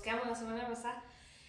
[0.00, 1.02] quedamos la semana pasada.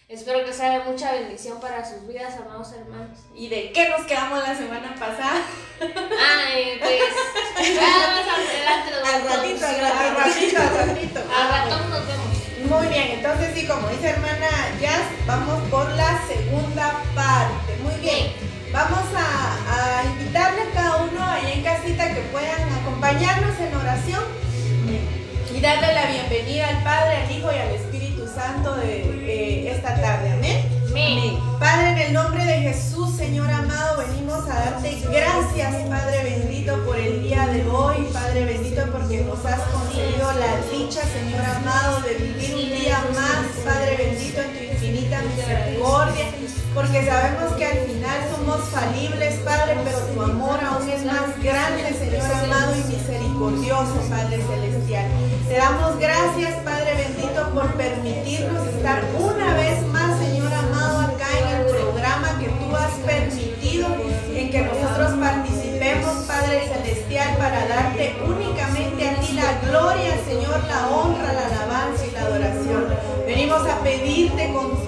[0.07, 3.17] Espero que sea de mucha bendición para sus vidas, amados hermanos.
[3.33, 5.41] ¿Y de qué nos quedamos la semana pasada?
[5.79, 7.01] Ay, pues.
[7.79, 8.91] Vamos adelante.
[9.05, 11.19] Al ratito, al ratito, al ratito.
[11.33, 12.31] Al ratón nos vemos.
[12.69, 17.75] Muy bien, entonces sí, como dice hermana Jazz, vamos por la segunda parte.
[17.81, 18.33] Muy bien,
[18.71, 24.23] vamos a, a invitarle a cada uno ahí en casita que puedan acompañarnos en oración
[25.53, 27.90] y darle la bienvenida al Padre, al Hijo y al Espíritu
[28.33, 30.31] Santo de eh, esta tarde.
[30.31, 30.63] Amén.
[30.89, 31.39] Amén.
[31.59, 36.97] Padre, en el nombre de Jesús, Señor amado, venimos a darte gracias, Padre bendito, por
[36.97, 42.13] el día de hoy, Padre bendito, porque nos has concedido la dicha, Señor amado, de
[42.15, 46.25] vivir un día más, Padre bendito, en tu infinita misericordia,
[46.73, 51.93] porque sabemos que al final somos falibles, Padre, pero tu amor aún es más grande,
[51.99, 55.05] Señor amado y misericordioso, Padre celestial.
[55.47, 61.59] Te damos gracias, Padre bendito, por permitirnos estar una vez más, Señor amado, acá en
[61.59, 63.87] el programa que tú has permitido
[64.33, 70.87] en que nosotros participemos, Padre Celestial, para darte únicamente a ti la gloria, Señor, la
[70.87, 72.87] honra, la alabanza y la adoración.
[73.25, 74.80] Venimos a pedirte con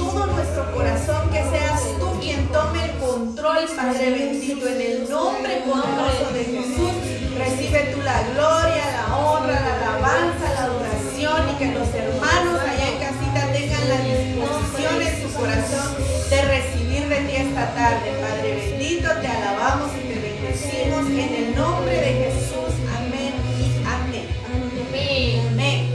[3.84, 6.94] Padre bendito, en el nombre poderoso de Jesús.
[7.38, 12.88] Recibe tú la gloria, la honra, la alabanza, la adoración y que los hermanos allá
[12.88, 15.96] en casita tengan la disposición en su corazón
[16.30, 19.10] de recibir de ti esta tarde, Padre bendito.
[19.20, 22.72] Te alabamos y te bendecimos en el nombre de Jesús.
[22.96, 24.28] Amén y amén.
[25.52, 25.90] Amén.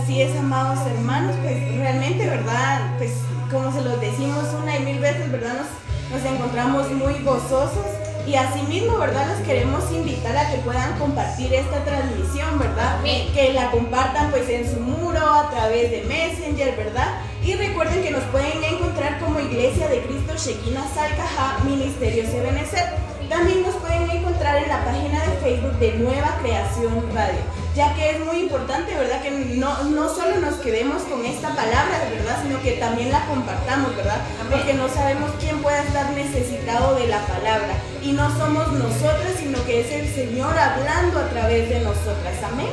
[0.00, 2.96] Así es, amados hermanos, pues realmente, ¿verdad?
[2.96, 3.10] Pues
[3.50, 5.52] como se los decimos una y mil veces, ¿verdad?
[5.52, 7.86] Nos, nos encontramos muy gozosos
[8.26, 9.26] y asimismo, ¿verdad?
[9.30, 13.00] Los queremos invitar a que puedan compartir esta transmisión, ¿verdad?
[13.34, 17.08] Que la compartan pues en su muro, a través de Messenger, ¿verdad?
[17.42, 23.11] Y recuerden que nos pueden encontrar como Iglesia de Cristo Shekinah Salcaja Ministerio Sebenecer.
[23.32, 27.40] También nos pueden encontrar en la página de Facebook de Nueva Creación Radio,
[27.74, 29.22] ya que es muy importante, ¿verdad?
[29.22, 32.42] Que no, no solo nos quedemos con esta palabra, ¿verdad?
[32.42, 34.18] Sino que también la compartamos, ¿verdad?
[34.50, 37.72] Porque no sabemos quién pueda estar necesitado de la palabra.
[38.02, 42.36] Y no somos nosotras, sino que es el Señor hablando a través de nosotras.
[42.44, 42.68] Amén.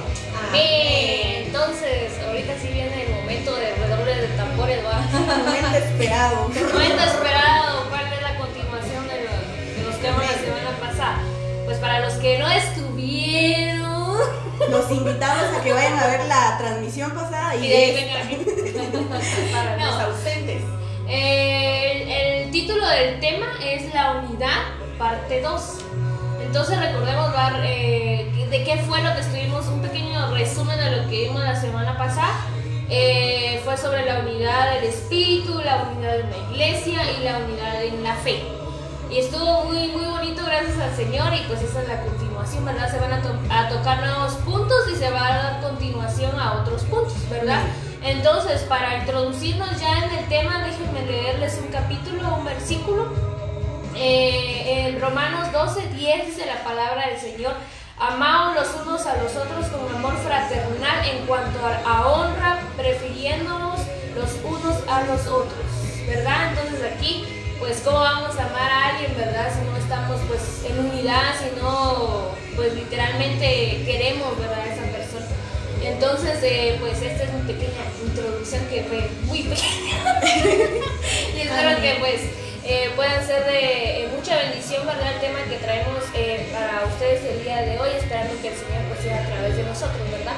[0.50, 1.46] Amén.
[1.46, 5.00] Entonces, ahorita sí viene el momento de redoble de tambores, ¿va?
[5.20, 6.50] Momento esperado.
[6.50, 7.59] Momento esperado.
[11.82, 14.18] Para los que no estuvieron.
[14.70, 18.10] Los invitamos a que vayan a ver la transmisión pasada y Y de.
[19.54, 19.86] Para No.
[19.86, 20.62] los ausentes.
[21.08, 24.58] El, el título del tema es La unidad,
[24.98, 25.62] parte 2.
[26.44, 31.10] Entonces recordemos dar, eh, de qué fue lo que estuvimos, un pequeño resumen de lo
[31.10, 32.46] que vimos la semana pasada.
[32.92, 37.84] Eh, fue sobre la unidad del espíritu, la unidad de una iglesia y la unidad
[37.84, 38.42] en la fe.
[39.12, 40.06] Y estuvo muy, muy
[40.62, 42.92] gracias al Señor y pues esa es la continuación, ¿verdad?
[42.92, 46.54] Se van a, to- a tocar nuevos puntos y se va a dar continuación a
[46.62, 47.62] otros puntos, ¿verdad?
[48.02, 53.08] Entonces, para introducirnos ya en el tema, déjenme leerles un capítulo, un versículo.
[53.96, 57.54] Eh, en Romanos 12, 10 dice la palabra del Señor,
[57.98, 63.80] amaos los unos a los otros con amor fraternal en cuanto a, honra, prefiriéndonos
[64.16, 65.66] los unos a los otros,
[66.08, 66.50] ¿verdad?
[66.52, 67.26] Entonces aquí,
[67.60, 69.50] pues, ¿cómo vamos a amar a alguien, verdad?
[69.54, 74.60] Si estamos, pues, en unidad, si no, pues, literalmente queremos, ¿verdad?
[74.60, 75.26] A esa persona.
[75.84, 79.98] Entonces, eh, pues, esta es mi pequeña introducción que fue muy pequeña.
[81.36, 82.22] y espero que, pues,
[82.66, 85.12] eh, puedan ser de eh, mucha bendición, ¿verdad?
[85.16, 88.84] El tema que traemos eh, para ustedes el día de hoy, esperando que el Señor
[88.90, 90.38] pues sea a través de nosotros, ¿verdad?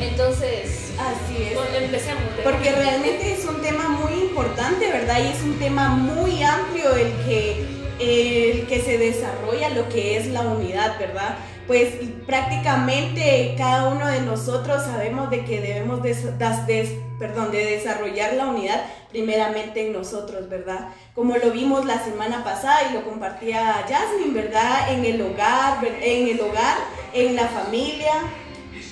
[0.00, 1.54] Entonces, Así es.
[1.54, 2.22] bueno, empecemos.
[2.36, 2.50] ¿verdad?
[2.50, 5.18] Porque realmente es un tema muy importante, ¿verdad?
[5.22, 10.26] Y es un tema muy amplio el que, el que se desarrolla lo que es
[10.28, 11.36] la unidad, ¿verdad?
[11.66, 11.88] Pues
[12.26, 16.00] prácticamente cada uno de nosotros sabemos de que debemos
[16.38, 20.88] das- des- perdón, de desarrollar la unidad primeramente en nosotros, ¿verdad?
[21.14, 24.92] Como lo vimos la semana pasada y lo compartía Jasmine, ¿verdad?
[24.92, 26.76] En el hogar, en el hogar,
[27.12, 28.14] en la familia,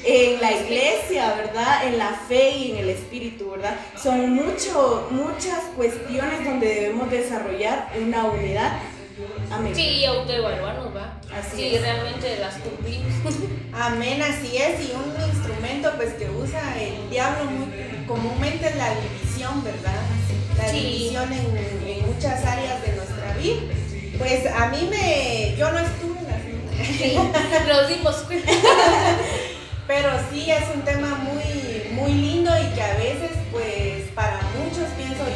[0.05, 1.87] en la iglesia, ¿verdad?
[1.87, 3.77] En la fe y en el espíritu, ¿verdad?
[4.01, 8.73] Son mucho, muchas cuestiones donde debemos desarrollar una unidad.
[9.51, 9.75] Amén.
[9.75, 11.19] Sí, y autoevaluarnos, ¿va?
[11.37, 11.81] Así sí, es.
[11.83, 13.13] realmente las cumplimos.
[13.73, 14.81] Amén, así es.
[14.89, 20.01] Y un instrumento pues que usa el diablo muy comúnmente es la división, ¿verdad?
[20.59, 20.81] La Sí.
[20.81, 23.61] división en, en muchas áreas de nuestra vida.
[24.19, 27.17] Pues a mí me, yo no estuve en la Sí,
[27.69, 28.51] nos dimos cuenta.
[29.87, 33.87] Pero sí es un tema muy, muy lindo y que a veces pues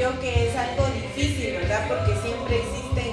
[0.01, 1.87] yo que es algo difícil, ¿verdad?
[1.89, 3.10] Porque siempre existen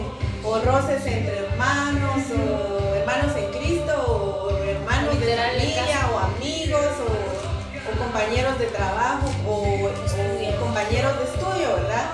[0.48, 8.00] o roces entre hermanos, o hermanos en Cristo, o hermanos de familia, o amigos, o,
[8.00, 9.90] compañeros de trabajo, o,
[10.60, 12.06] compañeros de estudio, ¿verdad?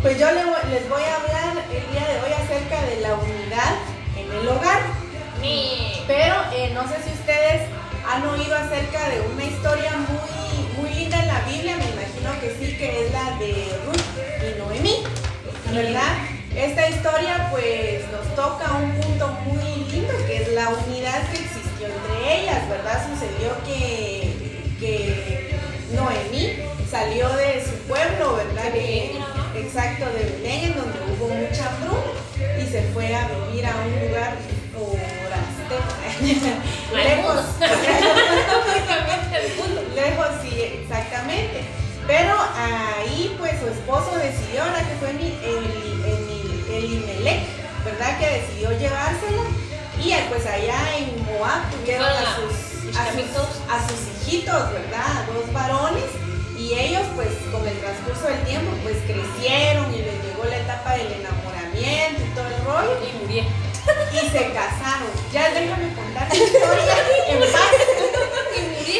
[0.00, 3.74] Pues yo les voy a hablar el día de hoy acerca de la unidad
[4.16, 4.80] en el hogar.
[6.06, 7.68] Pero eh, no sé si ustedes
[8.08, 12.50] han oído acerca de una historia muy, muy linda en la Biblia, me imagino que
[12.50, 15.04] sí, que es la de Ruth y Noemí,
[15.72, 16.31] ¿verdad?
[16.56, 21.86] Esta historia pues nos toca un punto muy lindo que es la unidad que existió
[21.86, 23.08] entre ellas, ¿verdad?
[23.08, 24.34] Sucedió que,
[24.78, 25.56] que
[25.94, 26.58] Noemí
[26.90, 28.74] salió de su pueblo, ¿verdad?
[29.54, 32.12] exacto, de Belén, en donde hubo mucha hambruna
[32.60, 34.36] y se fue a vivir a un lugar
[36.92, 37.40] lejos.
[39.94, 41.62] lejos, sí, exactamente.
[42.06, 45.20] Pero ahí pues su esposo decidió, ahora que fue el,
[46.86, 47.24] el,
[47.84, 48.18] ¿verdad?
[48.18, 49.42] Que decidió llevársela.
[49.98, 55.22] Y pues allá en Moab tuvieron a sus, a a sus hijitos, ¿verdad?
[55.22, 56.04] A dos varones.
[56.58, 60.92] Y ellos pues con el transcurso del tiempo pues crecieron y les llegó la etapa
[60.94, 62.98] del enamoramiento y todo el rollo.
[63.06, 63.52] Y murieron
[64.12, 65.10] y se casaron.
[65.32, 66.94] Ya déjame contar la historia
[67.28, 67.72] en paz.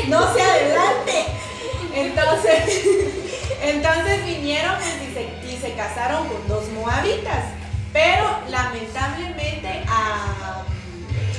[0.08, 1.24] No se adelante.
[1.94, 2.84] Entonces,
[3.62, 7.44] entonces vinieron y, se, casaron con dos moabitas.
[7.92, 10.62] Pero lamentablemente a,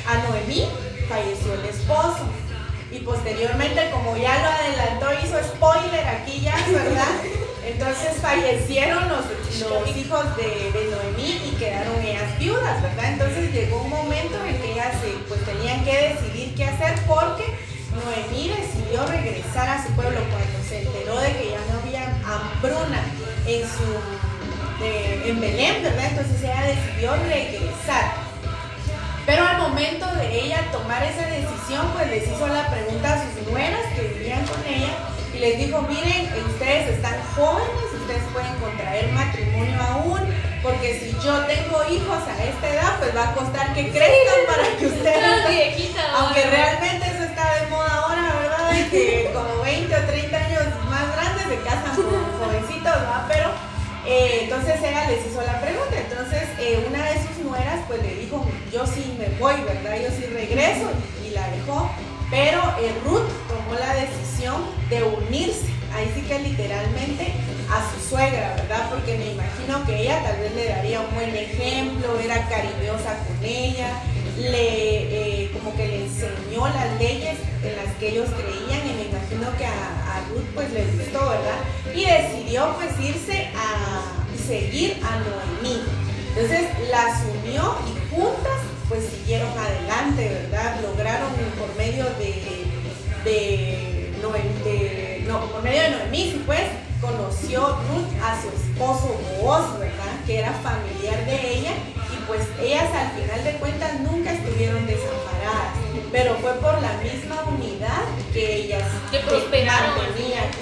[0.07, 0.67] a Noemí
[1.07, 2.27] falleció el esposo.
[2.91, 7.07] Y posteriormente, como ya lo adelantó, hizo spoiler aquí ya, ¿verdad?
[7.65, 9.25] Entonces fallecieron los,
[9.95, 13.13] hijos de, Noemí y quedaron ellas viudas, ¿verdad?
[13.13, 14.95] Entonces llegó un momento en que ellas
[15.27, 17.45] pues, tenían que decidir qué hacer porque
[17.93, 23.01] Noemí decidió regresar a su pueblo cuando se enteró de que ya no había hambruna
[23.47, 24.32] en su
[24.81, 26.05] en Belén, ¿verdad?
[26.09, 28.23] Entonces ella decidió regresar.
[29.25, 33.47] Pero al momento de ella tomar esa decisión, pues les hizo la pregunta a sus
[33.47, 34.89] nueras que vivían con ella
[35.33, 40.19] y les dijo, miren, ustedes están jóvenes, ustedes pueden contraer matrimonio aún,
[40.61, 44.77] porque si yo tengo hijos a esta edad, pues va a costar que crezcan para
[44.77, 45.95] que ustedes...
[46.15, 48.71] aunque realmente eso está de moda ahora, ¿verdad?
[48.71, 49.22] De que
[54.05, 58.15] eh, entonces ella les hizo la pregunta, entonces eh, una de sus nueras pues le
[58.15, 59.97] dijo, yo sí me voy, ¿verdad?
[60.01, 60.89] Yo sí regreso
[61.25, 61.89] y la dejó
[62.33, 62.61] pero
[63.05, 67.31] Ruth tomó la decisión de unirse, ahí sí que literalmente,
[67.69, 68.89] a su suegra, ¿verdad?
[68.89, 73.45] Porque me imagino que ella tal vez le daría un buen ejemplo, era cariñosa con
[73.45, 74.01] ella,
[74.39, 78.87] le, eh, como que le enseñó las leyes en las que ellos creían
[79.33, 81.59] imagino que a, Ruth pues le gustó, ¿verdad?
[81.93, 84.01] Y decidió pues irse a
[84.47, 85.81] seguir a Noemí.
[86.29, 88.59] Entonces las unió y juntas
[88.89, 90.81] pues siguieron adelante, ¿verdad?
[90.81, 92.65] Lograron por medio de,
[93.23, 94.13] de,
[95.27, 96.61] no, por medio de Noemí, pues,
[97.01, 100.13] conoció Ruth a su esposo Boaz, ¿verdad?
[100.25, 101.71] Que era familiar de ella
[102.11, 105.82] y pues ellas al final de cuentas nunca estuvieron desamparadas,
[106.13, 109.97] pero fue por la misma unidad que ellas que prosperaron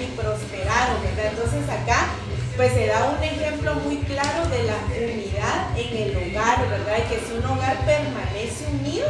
[0.00, 1.26] y prosperaron, ¿verdad?
[1.30, 2.08] Entonces acá
[2.56, 6.98] pues se da un ejemplo muy claro de la unidad en el hogar, ¿verdad?
[6.98, 9.06] Y que si un hogar permanece unido,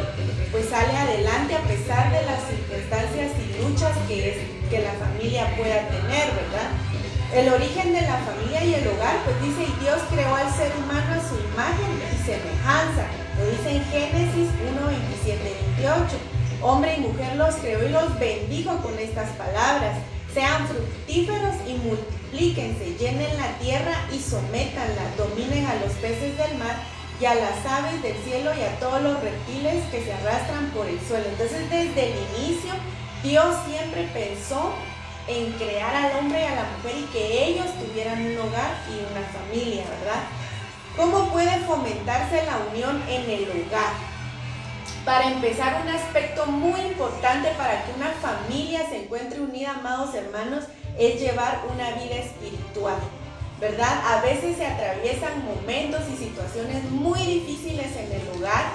[0.51, 4.37] pues sale adelante a pesar de las circunstancias y luchas que, es,
[4.69, 6.71] que la familia pueda tener, ¿verdad?
[7.33, 10.71] El origen de la familia y el hogar, pues dice, y Dios creó al ser
[10.77, 13.09] humano a su imagen y semejanza.
[13.39, 16.05] Lo dice en Génesis 1, 27, 28.
[16.61, 19.97] Hombre y mujer los creó y los bendijo con estas palabras.
[20.31, 26.77] Sean fructíferos y multiplíquense, llenen la tierra y sométanla, dominen a los peces del mar
[27.19, 30.85] y a las aves del cielo y a todos los reptiles que se arrastran por
[30.85, 31.25] el suelo.
[31.29, 32.73] Entonces desde el inicio
[33.23, 34.73] Dios siempre pensó
[35.27, 39.11] en crear al hombre y a la mujer y que ellos tuvieran un hogar y
[39.11, 40.23] una familia, ¿verdad?
[40.97, 43.93] ¿Cómo puede fomentarse la unión en el hogar?
[45.05, 50.65] Para empezar, un aspecto muy importante para que una familia se encuentre unida, amados hermanos,
[50.97, 52.95] es llevar una vida espiritual.
[53.59, 54.01] ¿Verdad?
[54.05, 58.65] A veces se atraviesan momentos y situaciones muy difíciles en el hogar,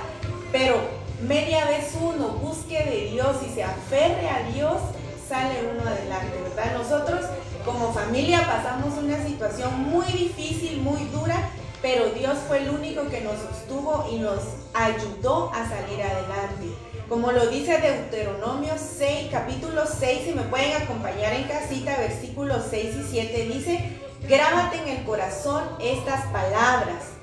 [0.50, 0.80] pero
[1.22, 4.80] media vez uno busque de Dios y se aferre a Dios,
[5.28, 6.78] sale uno adelante, ¿verdad?
[6.78, 7.26] Nosotros
[7.64, 11.50] como familia pasamos una situación muy difícil, muy dura,
[11.82, 14.40] pero Dios fue el único que nos sostuvo y nos
[14.74, 16.74] ayudó a salir adelante.
[17.08, 22.96] Como lo dice Deuteronomio 6, capítulo 6, si me pueden acompañar en casita, versículos 6
[22.96, 27.17] y 7, dice, Grábate en el corazón estas palabras.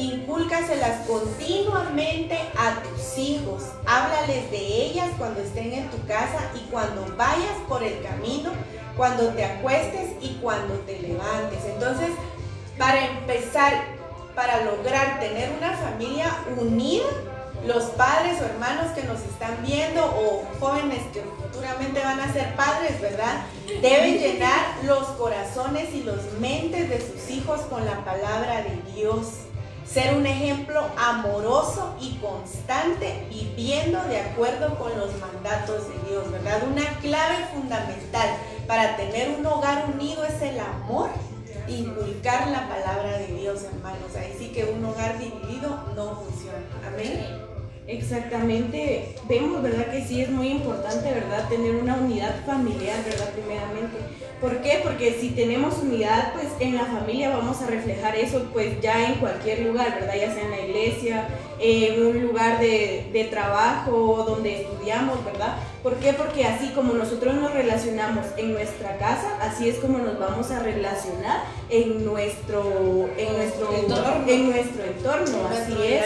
[0.00, 3.64] Incúlcaselas continuamente a tus hijos.
[3.84, 8.50] Háblales de ellas cuando estén en tu casa y cuando vayas por el camino,
[8.96, 11.66] cuando te acuestes y cuando te levantes.
[11.66, 12.08] Entonces,
[12.78, 13.74] para empezar,
[14.34, 17.04] para lograr tener una familia unida,
[17.66, 22.56] los padres o hermanos que nos están viendo o jóvenes que futuramente van a ser
[22.56, 23.44] padres, ¿verdad?
[23.82, 29.49] Deben llenar los corazones y los mentes de sus hijos con la palabra de Dios.
[29.92, 36.62] Ser un ejemplo amoroso y constante viviendo de acuerdo con los mandatos de Dios, ¿verdad?
[36.70, 38.28] Una clave fundamental
[38.68, 41.10] para tener un hogar unido es el amor
[41.70, 44.14] inculcar la palabra de Dios, hermanos.
[44.16, 46.58] Ahí sí que un hogar dividido no funciona.
[46.86, 47.49] Amén.
[47.90, 49.90] Exactamente, vemos, ¿verdad?
[49.90, 51.48] Que sí es muy importante, ¿verdad?
[51.48, 53.30] Tener una unidad familiar, ¿verdad?
[53.30, 53.98] Primeramente.
[54.40, 54.80] ¿Por qué?
[54.84, 59.16] Porque si tenemos unidad, pues en la familia vamos a reflejar eso, pues ya en
[59.16, 60.14] cualquier lugar, ¿verdad?
[60.14, 61.28] Ya sea en la iglesia,
[61.58, 65.56] en un lugar de, de trabajo, donde estudiamos, ¿verdad?
[65.82, 66.12] ¿Por qué?
[66.12, 70.60] Porque así como nosotros nos relacionamos en nuestra casa, así es como nos vamos a
[70.60, 71.40] relacionar
[71.70, 76.04] en nuestro, en nuestro entorno, en nuestro entorno, así es.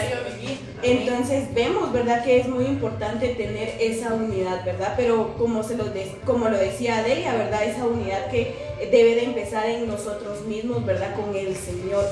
[0.81, 2.23] Entonces vemos, ¿verdad?
[2.23, 4.93] Que es muy importante tener esa unidad, ¿verdad?
[4.95, 5.85] Pero como, se lo,
[6.25, 7.63] como lo decía Adelia, ¿verdad?
[7.63, 8.55] Esa unidad que
[8.91, 11.15] debe de empezar en nosotros mismos, ¿verdad?
[11.15, 12.05] Con el Señor.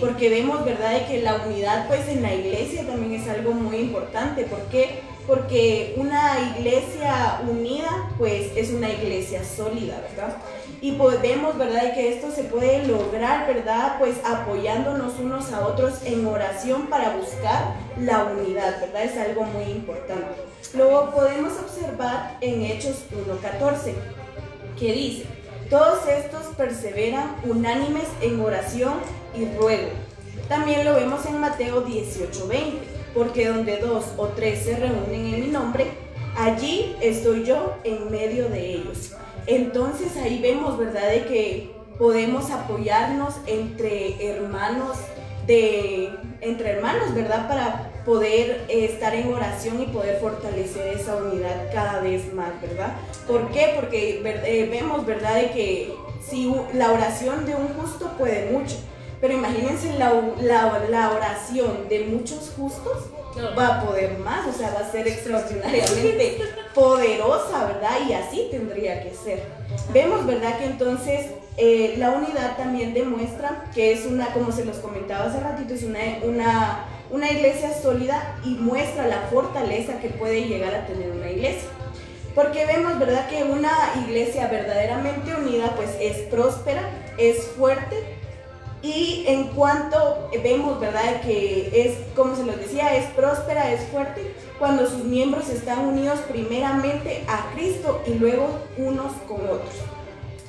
[0.00, 0.92] Porque vemos, ¿verdad?
[0.92, 4.44] De que la unidad pues en la iglesia también es algo muy importante.
[4.44, 5.00] ¿Por qué?
[5.26, 10.36] Porque una iglesia unida pues es una iglesia sólida, ¿verdad?
[10.80, 11.94] Y podemos, ¿verdad?
[11.94, 13.98] que esto se puede lograr, ¿verdad?
[13.98, 19.04] Pues apoyándonos unos a otros en oración para buscar la unidad, ¿verdad?
[19.04, 20.26] Es algo muy importante.
[20.74, 23.94] Luego podemos observar en Hechos 1.14,
[24.78, 25.24] que dice,
[25.70, 28.94] todos estos perseveran unánimes en oración
[29.34, 29.90] y ruego.
[30.48, 32.74] También lo vemos en Mateo 18.20,
[33.14, 35.86] porque donde dos o tres se reúnen en mi nombre,
[36.36, 39.12] allí estoy yo en medio de ellos.
[39.46, 44.96] Entonces ahí vemos, ¿verdad?, de que podemos apoyarnos entre hermanos,
[45.46, 46.10] de,
[46.40, 52.00] entre hermanos, ¿verdad?, para poder eh, estar en oración y poder fortalecer esa unidad cada
[52.00, 52.94] vez más, ¿verdad?
[53.26, 53.72] ¿Por qué?
[53.76, 55.94] Porque eh, vemos, ¿verdad?, de que
[56.28, 58.76] si la oración de un justo puede mucho,
[59.20, 63.04] pero imagínense la, la oración de muchos justos,
[63.58, 66.38] va a poder más, o sea, va a ser extraordinariamente
[66.74, 67.98] poderosa, ¿verdad?
[68.08, 69.42] Y así tendría que ser.
[69.92, 70.58] Vemos, ¿verdad?
[70.58, 71.26] Que entonces
[71.56, 75.82] eh, la unidad también demuestra que es una, como se los comentaba hace ratito, es
[75.82, 81.30] una, una, una iglesia sólida y muestra la fortaleza que puede llegar a tener una
[81.30, 81.68] iglesia.
[82.34, 83.28] Porque vemos, ¿verdad?
[83.30, 83.72] Que una
[84.06, 86.82] iglesia verdaderamente unida pues es próspera,
[87.16, 88.15] es fuerte
[88.82, 91.22] y en cuanto vemos, ¿verdad?
[91.22, 96.20] Que es, como se los decía, es próspera, es fuerte, cuando sus miembros están unidos
[96.28, 99.74] primeramente a Cristo y luego unos con otros,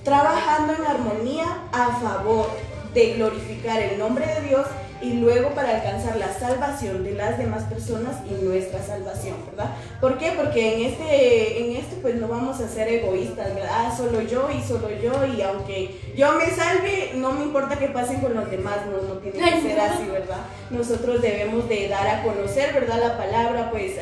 [0.03, 2.49] trabajando en armonía a favor
[2.93, 4.67] de glorificar el nombre de Dios
[5.01, 9.75] y luego para alcanzar la salvación de las demás personas y nuestra salvación, ¿verdad?
[10.01, 10.33] ¿Por qué?
[10.35, 13.69] Porque en este, en este pues no vamos a ser egoístas, ¿verdad?
[13.71, 17.87] Ah, solo yo y solo yo y aunque yo me salve, no me importa que
[17.89, 20.39] pasen con los demás, no, no tiene que ser así, ¿verdad?
[20.69, 22.99] Nosotros debemos de dar a conocer, ¿verdad?
[22.99, 23.93] La palabra, pues,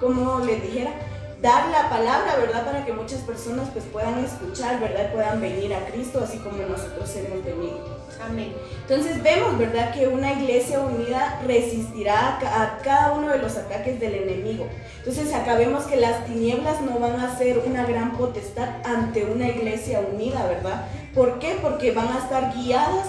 [0.00, 0.92] como les dijera,
[1.40, 2.64] dar la palabra, ¿verdad?
[2.64, 5.12] Para que muchas personas pues puedan escuchar, ¿verdad?
[5.12, 7.99] Puedan venir a Cristo así como nosotros hemos venido.
[8.22, 8.52] Amén.
[8.82, 14.14] Entonces vemos, ¿verdad?, que una iglesia unida resistirá a, cada uno de los ataques del
[14.14, 14.66] enemigo.
[14.98, 20.00] Entonces acá que las tinieblas no van a ser una gran potestad ante una iglesia
[20.00, 20.86] unida, ¿verdad?
[21.14, 21.56] ¿Por qué?
[21.62, 23.08] Porque van a estar guiadas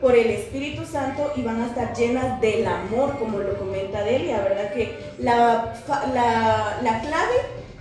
[0.00, 4.40] por el Espíritu Santo y van a estar llenas del amor, como lo comenta Delia,
[4.40, 4.72] ¿verdad?
[4.72, 5.74] Que la,
[6.82, 7.34] la clave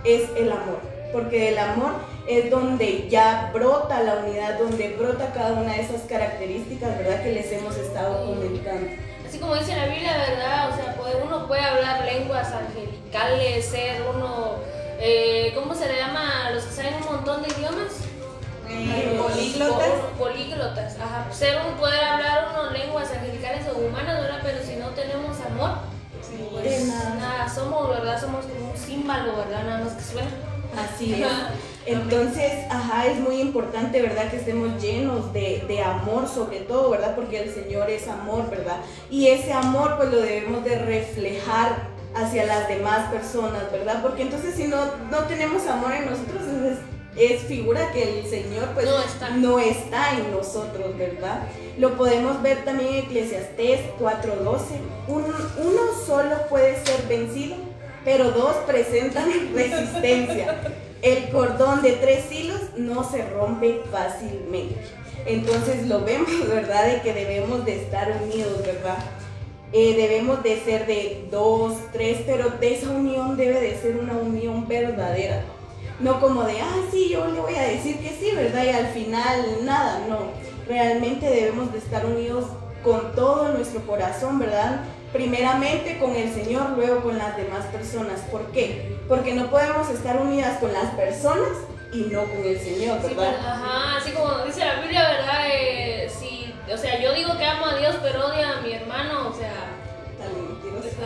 [0.03, 0.79] es el amor,
[1.11, 6.01] porque el amor es donde ya brota la unidad, donde brota cada una de esas
[6.01, 7.23] características, ¿verdad?
[7.23, 8.87] Que les hemos estado comentando.
[9.27, 10.69] Así como dice la Biblia, ¿verdad?
[10.69, 14.55] O sea, uno puede hablar lenguas angelicales, ser uno,
[14.99, 17.93] eh, ¿cómo se le llama a los que saben un montón de idiomas?
[18.67, 19.89] Eh, políglotas.
[20.17, 21.31] políglotas, ajá.
[21.31, 24.39] Ser un, poder hablar uno lenguas angelicales o humanas, ¿verdad?
[24.43, 25.77] Pero si no tenemos amor,
[26.51, 27.47] pues nada.
[27.47, 28.19] somos, ¿verdad?
[28.19, 29.63] Somos como un símbolo, ¿verdad?
[29.63, 30.31] Nada más que suena.
[30.75, 31.74] Así es.
[31.85, 34.29] Entonces, ajá, es muy importante, ¿verdad?
[34.31, 37.15] Que estemos llenos de, de, amor sobre todo, ¿verdad?
[37.15, 38.77] Porque el Señor es amor, ¿verdad?
[39.09, 44.01] Y ese amor pues lo debemos de reflejar hacia las demás personas, ¿verdad?
[44.01, 44.77] Porque entonces si no,
[45.11, 46.41] no tenemos amor en nosotros,
[47.17, 49.29] es figura que el Señor pues No está.
[49.29, 51.43] no está en nosotros, ¿verdad?
[51.77, 54.79] Lo podemos ver también en Eclesiastés 4:12.
[55.07, 57.57] Un- uno solo puede ser vencido,
[58.03, 60.57] pero dos presentan resistencia.
[61.01, 64.75] El cordón de tres hilos no se rompe fácilmente.
[65.25, 66.87] Entonces lo vemos, ¿verdad?
[66.87, 68.97] De que debemos de estar unidos, ¿verdad?
[69.73, 74.13] Eh, debemos de ser de dos, tres, pero de esa unión debe de ser una
[74.13, 75.43] unión verdadera.
[75.99, 78.63] No como de, ah, sí, yo le voy a decir que sí, ¿verdad?
[78.63, 80.19] Y al final nada, no.
[80.67, 82.45] Realmente debemos de estar unidos
[82.83, 84.81] con todo nuestro corazón, ¿verdad?
[85.15, 88.19] Primeramente con el Señor, luego con las demás personas.
[88.29, 88.97] ¿Por qué?
[89.07, 91.51] Porque no podemos estar unidas con las personas
[91.93, 93.33] y no con el Señor, Sí, ¿verdad?
[93.37, 95.45] pero- ajá, así como dice la Biblia, ¿verdad?
[95.53, 99.29] Eh, si, o sea, yo digo que amo a Dios, pero odio a mi hermano,
[99.29, 99.53] o sea,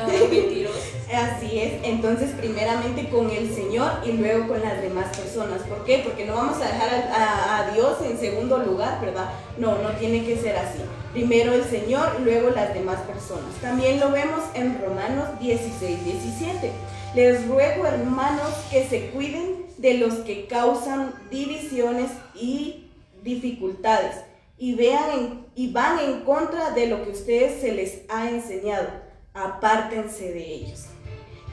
[0.07, 0.79] mentiroso.
[1.13, 5.61] Así es, entonces primeramente con el Señor y luego con las demás personas.
[5.63, 6.01] ¿Por qué?
[6.03, 9.29] Porque no vamos a dejar a, a- a Dios en segundo lugar, ¿verdad?
[9.57, 10.79] No, no tiene que ser así.
[11.13, 13.53] Primero el Señor, luego las demás personas.
[13.61, 16.71] También lo vemos en Romanos 16, 17.
[17.15, 22.85] Les ruego, hermanos, que se cuiden de los que causan divisiones y
[23.23, 24.17] dificultades
[24.57, 28.89] y vean en- y van en contra de lo que ustedes se les ha enseñado.
[29.33, 30.85] Apártense de ellos.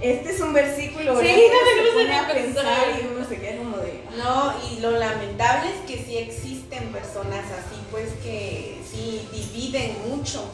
[0.03, 2.65] Este es un versículo Sí, no se pone a pensar.
[2.65, 6.89] pensar y uno se queda como de No, y lo lamentable es que sí existen
[6.93, 10.45] personas así, pues que sí dividen mucho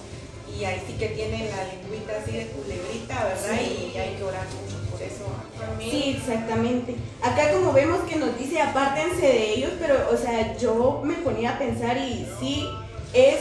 [0.59, 3.59] y ahí sí que tienen la lengüita así de culebrita, ¿verdad?
[3.59, 3.93] Sí.
[3.95, 5.25] Y hay que orar mucho por eso.
[5.73, 5.89] Amén.
[5.91, 6.97] Sí, exactamente.
[7.23, 11.55] Acá como vemos que nos dice apártense de ellos, pero o sea, yo me ponía
[11.55, 12.69] a pensar y sí
[13.15, 13.39] es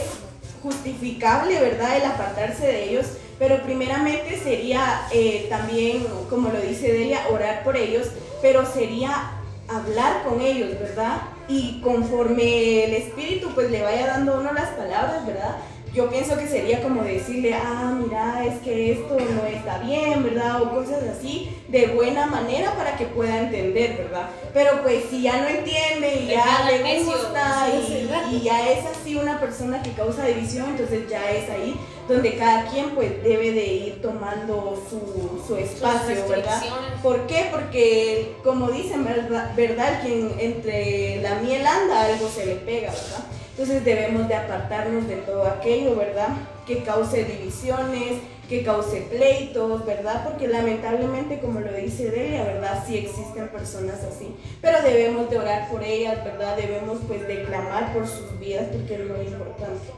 [0.62, 1.96] justificable, ¿verdad?
[1.96, 3.06] El apartarse de ellos,
[3.38, 8.06] pero primeramente sería eh, también, como lo dice Delia, orar por ellos,
[8.40, 9.32] pero sería
[9.68, 11.22] hablar con ellos, ¿verdad?
[11.48, 15.56] Y conforme el Espíritu pues le vaya dando uno las palabras, ¿verdad?
[15.94, 20.62] Yo pienso que sería como decirle, ah, mira, es que esto no está bien, ¿verdad?
[20.62, 24.30] O cosas así, de buena manera para que pueda entender, ¿verdad?
[24.54, 28.86] Pero pues si ya no entiende y ya le gusta sí, y, y ya es
[28.86, 31.78] así una persona que causa división, entonces ya es ahí
[32.08, 36.62] donde cada quien pues debe de ir tomando su, su espacio, ¿verdad?
[37.02, 37.48] ¿Por qué?
[37.50, 39.52] Porque como dicen, ¿verdad?
[39.54, 40.00] ¿verdad?
[40.02, 43.24] Quien entre la miel anda, algo se le pega, ¿verdad?
[43.52, 46.28] Entonces debemos de apartarnos de todo aquello, ¿verdad?
[46.66, 50.24] Que cause divisiones, que cause pleitos, ¿verdad?
[50.28, 52.82] Porque lamentablemente, como lo dice Delia, ¿verdad?
[52.86, 54.34] Sí existen personas así.
[54.60, 56.56] Pero debemos de orar por ellas, ¿verdad?
[56.56, 59.92] Debemos pues de clamar por sus vidas porque es lo importante.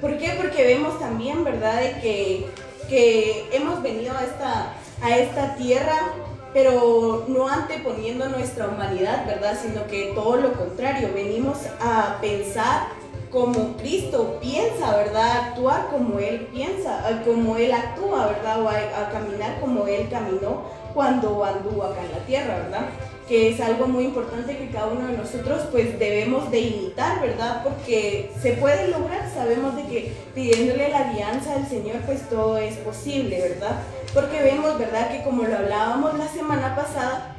[0.00, 0.34] ¿Por qué?
[0.36, 2.46] Porque vemos también, ¿verdad?, de que,
[2.88, 6.12] que hemos venido a esta, a esta tierra,
[6.52, 12.88] pero no anteponiendo nuestra humanidad, ¿verdad?, sino que todo lo contrario, venimos a pensar
[13.30, 19.10] como Cristo piensa, ¿verdad?, actuar como Él piensa, como Él actúa, ¿verdad?, o a, a
[19.10, 20.62] caminar como Él caminó
[20.94, 22.88] cuando anduvo acá en la tierra, ¿verdad?
[23.28, 27.62] que es algo muy importante que cada uno de nosotros pues debemos de imitar, ¿verdad?
[27.62, 32.76] Porque se puede lograr, sabemos de que pidiéndole la guianza al Señor pues todo es
[32.76, 33.82] posible, ¿verdad?
[34.14, 35.10] Porque vemos, ¿verdad?
[35.10, 37.36] Que como lo hablábamos la semana pasada,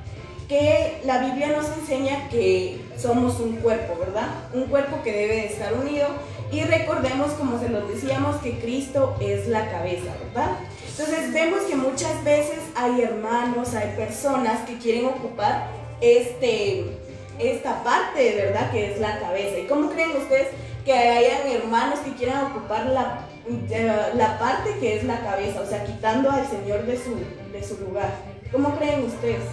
[0.47, 4.27] que la Biblia nos enseña que somos un cuerpo, ¿verdad?
[4.53, 6.07] Un cuerpo que debe de estar unido
[6.51, 10.57] y recordemos, como se los decíamos, que Cristo es la cabeza, ¿verdad?
[10.89, 15.67] Entonces vemos que muchas veces hay hermanos, hay personas que quieren ocupar
[16.01, 16.97] este,
[17.37, 19.59] esta parte, verdad, que es la cabeza.
[19.59, 20.47] ¿Y cómo creen ustedes
[20.83, 23.28] que hayan hermanos que quieran ocupar la,
[23.71, 25.61] eh, la parte que es la cabeza?
[25.61, 27.15] O sea, quitando al Señor de su,
[27.51, 28.09] de su lugar.
[28.51, 29.43] ¿Cómo creen ustedes?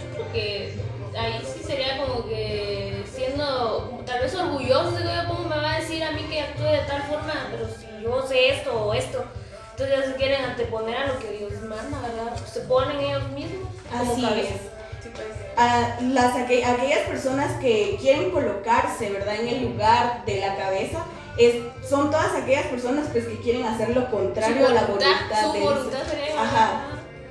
[0.00, 0.74] Yo creo que
[1.18, 5.80] ahí sí sería como que siendo tal vez orgulloso de que cómo me va a
[5.80, 9.24] decir a mí que actúe de tal forma, pero si yo sé esto o esto,
[9.72, 12.36] entonces ya se quieren anteponer a lo que Dios manda, ¿verdad?
[12.46, 14.54] Se ponen ellos mismos como Así cabeza.
[14.54, 14.60] es.
[15.02, 15.26] Pues.
[15.56, 21.04] a las, aqu- aquellas personas que quieren colocarse, ¿verdad?, en el lugar de la cabeza,
[21.38, 21.54] es,
[21.88, 25.62] son todas aquellas personas pues, que quieren hacer lo contrario a la voluntad su del
[25.62, 26.82] voluntad sería Ajá.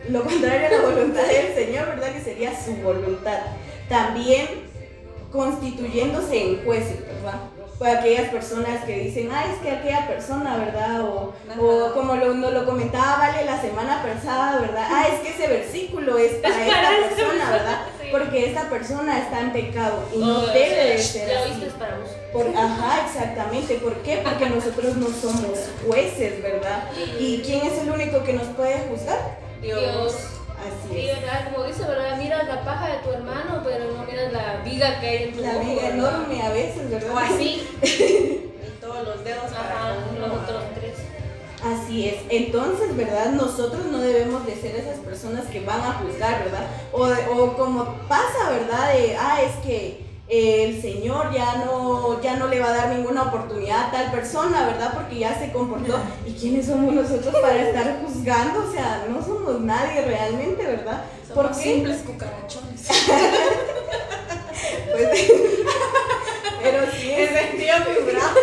[0.10, 2.14] Lo contrario a la voluntad del Señor, ¿verdad?
[2.14, 3.38] Que sería su voluntad.
[3.88, 4.48] También
[5.32, 7.40] constituyéndose en jueces, ¿verdad?
[7.78, 11.02] Para aquellas personas que dicen, ah, es que aquella persona, ¿verdad?
[11.02, 14.88] O, o como lo, nos lo comentaba Vale la semana pasada, ¿verdad?
[14.90, 17.82] Ah, es que ese versículo es para esta persona, ¿verdad?
[18.12, 18.18] Sí.
[18.18, 21.50] Porque esta persona está en pecado y no Oh, debe de ser lo así.
[21.54, 22.10] viste para vos.
[22.34, 23.76] Por, ajá, exactamente.
[23.76, 24.22] ¿Por qué?
[24.24, 26.84] Porque nosotros no somos jueces, ¿verdad?
[27.20, 29.38] ¿Y quién es el único que nos puede juzgar?
[29.62, 30.14] Dios.
[30.62, 31.20] Así Sí, es.
[31.22, 31.52] ¿verdad?
[31.52, 32.18] Como dice, ¿verdad?
[32.18, 35.42] Miras la paja de tu hermano, pero no miras la viga que hay en tu
[35.42, 35.90] La ojo, ¿verdad?
[35.96, 37.14] enorme a veces, ¿verdad?
[37.14, 37.68] O así.
[38.62, 40.28] Y todos los dedos para Ajá, uno.
[40.28, 40.61] los otros tres.
[41.64, 42.16] Así es.
[42.30, 43.32] Entonces, ¿verdad?
[43.32, 46.66] Nosotros no debemos de ser esas personas que van a juzgar, ¿verdad?
[46.92, 47.04] O,
[47.36, 48.94] o como pasa, ¿verdad?
[48.94, 53.24] De, ah, es que el Señor ya no, ya no le va a dar ninguna
[53.24, 54.94] oportunidad a tal persona, ¿verdad?
[54.94, 56.00] Porque ya se comportó.
[56.26, 58.66] ¿Y quiénes somos nosotros para estar juzgando?
[58.68, 61.04] O sea, no somos nadie realmente, ¿verdad?
[61.36, 61.64] ¿Por Somos qué?
[61.74, 62.88] simples cucarachones.
[64.92, 65.10] Pues,
[66.62, 68.36] pero sí En sentido figurado.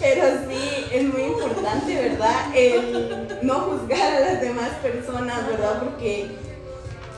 [0.00, 2.54] Pero sí, es muy importante, ¿verdad?
[2.54, 5.82] El no juzgar a las demás personas, ¿verdad?
[5.82, 6.28] Porque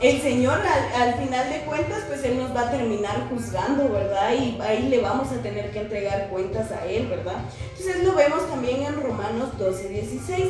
[0.00, 4.32] el Señor al, al final de cuentas, pues Él nos va a terminar juzgando, ¿verdad?
[4.32, 7.38] Y ahí le vamos a tener que entregar cuentas a Él, ¿verdad?
[7.76, 10.44] Entonces lo vemos también en Romanos 12, 16.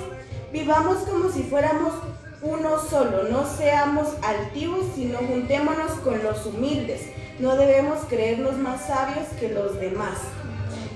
[0.53, 1.94] Vivamos como si fuéramos
[2.42, 7.07] uno solo, no seamos altivos, sino juntémonos con los humildes.
[7.38, 10.18] No debemos creernos más sabios que los demás.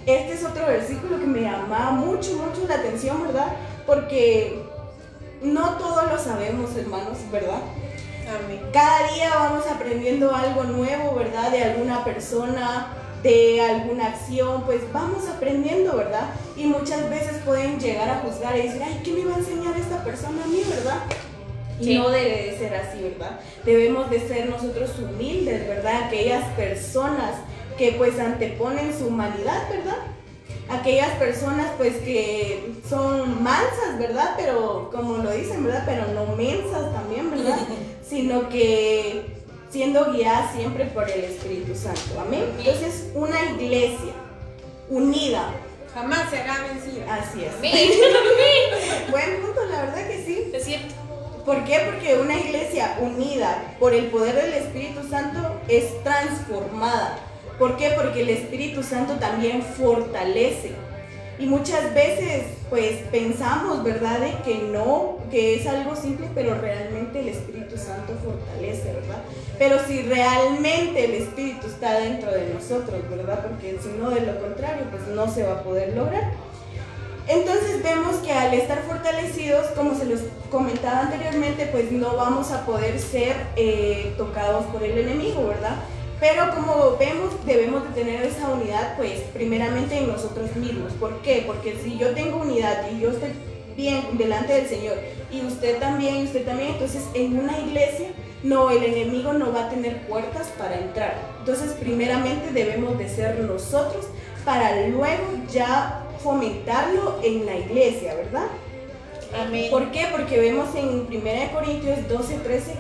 [0.07, 3.53] Este es otro versículo que me llamaba mucho, mucho la atención, ¿verdad?
[3.87, 4.62] Porque
[5.43, 7.61] no todo lo sabemos, hermanos, ¿verdad?
[8.29, 8.61] Amén.
[8.73, 11.51] Cada día vamos aprendiendo algo nuevo, ¿verdad?
[11.51, 12.88] De alguna persona,
[13.23, 16.31] de alguna acción, pues vamos aprendiendo, ¿verdad?
[16.57, 19.77] Y muchas veces pueden llegar a juzgar y decir, ay, ¿qué me va a enseñar
[19.77, 20.99] esta persona a mí, ¿verdad?
[21.81, 21.95] Y Sí.
[21.99, 23.41] no debe de ser así, ¿verdad?
[23.65, 26.05] Debemos de ser nosotros humildes, ¿verdad?
[26.05, 27.33] Aquellas personas
[27.83, 29.97] que pues anteponen su humanidad, ¿verdad?
[30.71, 34.35] Aquellas personas pues que son mansas, ¿verdad?
[34.37, 35.83] Pero como lo dicen, ¿verdad?
[35.85, 37.59] Pero no mensas también, ¿verdad?
[38.09, 39.25] Sino que
[39.68, 42.21] siendo guiadas siempre por el Espíritu Santo.
[42.25, 42.45] Amén.
[42.57, 44.12] Entonces, una iglesia
[44.88, 45.51] unida,
[45.92, 47.12] Jamás será vencida.
[47.12, 47.53] así es.
[47.57, 49.11] Amén.
[49.11, 50.53] Buen punto, la verdad que sí.
[50.55, 50.95] Es cierto.
[51.45, 51.81] ¿Por qué?
[51.85, 57.18] Porque una iglesia unida por el poder del Espíritu Santo es transformada.
[57.62, 57.90] ¿Por qué?
[57.90, 60.72] Porque el Espíritu Santo también fortalece.
[61.38, 64.18] Y muchas veces pues pensamos, ¿verdad?
[64.18, 69.22] De que no, que es algo simple, pero realmente el Espíritu Santo fortalece, ¿verdad?
[69.61, 73.46] Pero si realmente el Espíritu está dentro de nosotros, ¿verdad?
[73.46, 76.33] Porque si no, de lo contrario, pues no se va a poder lograr.
[77.29, 80.18] Entonces vemos que al estar fortalecidos, como se los
[80.51, 85.77] comentaba anteriormente, pues no vamos a poder ser eh, tocados por el enemigo, ¿verdad?
[86.23, 90.93] Pero como vemos, debemos de tener esa unidad, pues primeramente en nosotros mismos.
[90.93, 91.43] ¿Por qué?
[91.45, 93.31] Porque si yo tengo unidad y yo estoy
[93.77, 94.99] bien delante del Señor
[95.33, 98.11] y usted también, y usted también, entonces en una iglesia,
[98.45, 101.17] no, el enemigo no va a tener puertas para entrar.
[101.41, 104.07] Entonces primeramente debemos de ser nosotros
[104.45, 108.47] para luego ya fomentarlo en la iglesia, ¿verdad?
[109.45, 109.73] Amén.
[109.73, 110.07] ¿Por qué?
[110.13, 112.75] Porque vemos en 1 Corintios 12, 13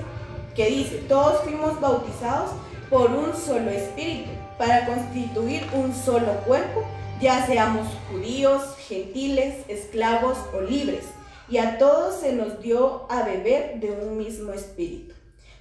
[0.54, 2.50] que dice, todos fuimos bautizados
[2.92, 4.28] por un solo espíritu
[4.58, 6.84] para constituir un solo cuerpo,
[7.22, 11.04] ya seamos judíos, gentiles, esclavos o libres,
[11.48, 15.14] y a todos se nos dio a beber de un mismo espíritu.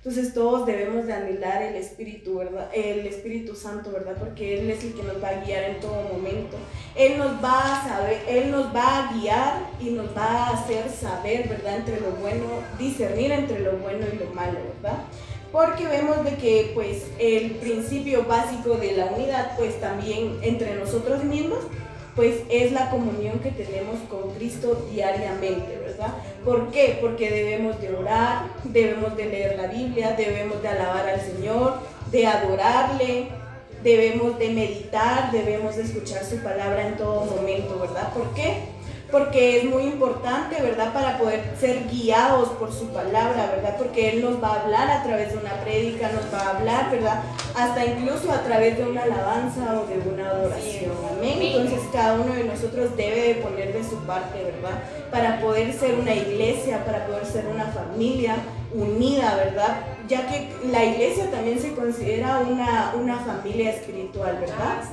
[0.04, 2.70] Entonces todos debemos de anhelar el Espíritu, ¿verdad?
[2.74, 4.16] El Espíritu Santo, ¿verdad?
[4.18, 6.58] Porque Él es el que nos va a guiar en todo momento.
[6.96, 10.90] Él nos va a saber, Él nos va a guiar y nos va a hacer
[10.90, 11.78] saber, ¿verdad?
[11.78, 12.46] Entre lo bueno,
[12.80, 15.04] discernir entre lo bueno y lo malo, ¿verdad?
[15.52, 21.24] Porque vemos de que pues el principio básico de la unidad pues también entre nosotros
[21.24, 21.60] mismos
[22.16, 26.14] pues es la comunión que tenemos con Cristo diariamente, ¿verdad?
[26.44, 26.98] ¿Por qué?
[27.00, 31.76] Porque debemos de orar, debemos de leer la Biblia, debemos de alabar al Señor,
[32.12, 33.28] de adorarle,
[33.84, 38.14] debemos de meditar, debemos de escuchar su palabra en todo momento, ¿verdad?
[38.14, 38.66] ¿Por qué?
[39.12, 40.94] Porque es muy importante, ¿verdad?
[40.94, 43.76] Para poder ser guiados por su palabra, ¿verdad?
[43.78, 46.92] Porque Él nos va a hablar a través de una prédica, nos va a hablar,
[46.92, 47.22] ¿verdad?
[47.54, 50.94] Hasta incluso a través de una alabanza o de una adoración.
[51.18, 51.40] Amén.
[51.42, 54.82] Entonces cada uno de nosotros debe de poner de su parte, ¿verdad?
[55.12, 58.36] Para poder ser una iglesia, para poder ser una familia
[58.74, 59.82] unida, ¿verdad?
[60.08, 64.84] Ya que la iglesia también se considera una, una familia espiritual, ¿verdad?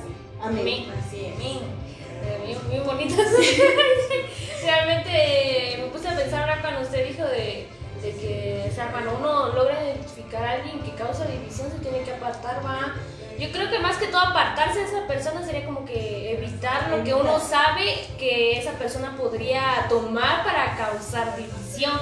[0.41, 0.59] Amén.
[0.61, 0.85] Amén.
[0.97, 1.88] Así es.
[2.37, 3.27] Muy, muy bonitas.
[4.63, 7.67] Realmente me puse a pensar ahora cuando usted dijo de,
[8.01, 12.03] de que, o sea, cuando uno logra identificar a alguien que causa división, se tiene
[12.03, 12.93] que apartar, va.
[13.37, 17.03] Yo creo que más que todo apartarse de esa persona sería como que evitar lo
[17.05, 21.97] que uno sabe que esa persona podría tomar para causar división.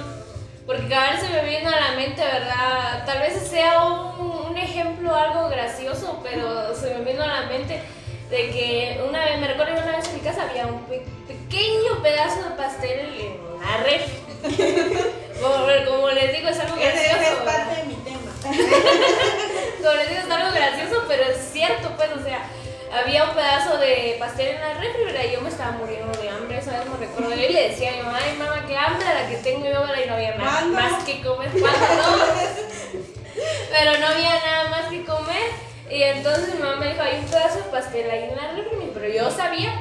[0.66, 3.06] Porque cada vez se me viene a la mente, ¿verdad?
[3.06, 7.82] Tal vez sea un, un ejemplo algo gracioso, pero se me vino a la mente
[8.30, 11.06] de que una vez, me recuerdo que una vez en mi casa había un pe-
[11.28, 14.02] pequeño pedazo de pastel en la red.
[15.42, 17.16] Como, como les digo, es algo gracioso.
[17.16, 18.32] ese es parte de mi tema.
[19.82, 22.40] Como les digo, es algo gracioso, pero es cierto, pues, o sea,
[22.92, 25.22] había un pedazo de pastel en la refri, ¿verdad?
[25.30, 26.88] Y yo me estaba muriendo de hambre, ¿sabes?
[26.90, 29.36] Me recuerdo yo y le decía a mi mamá, ay, mamá, qué hambre la que
[29.38, 30.00] tengo yo, ¿verdad?
[30.04, 31.52] Y no había nada más que comer.
[33.70, 35.52] Pero no había nada más que comer.
[35.90, 38.92] Y entonces mi mamá me dijo, hay un pedazo de pastel ahí en la refri,
[38.94, 39.74] pero yo sabía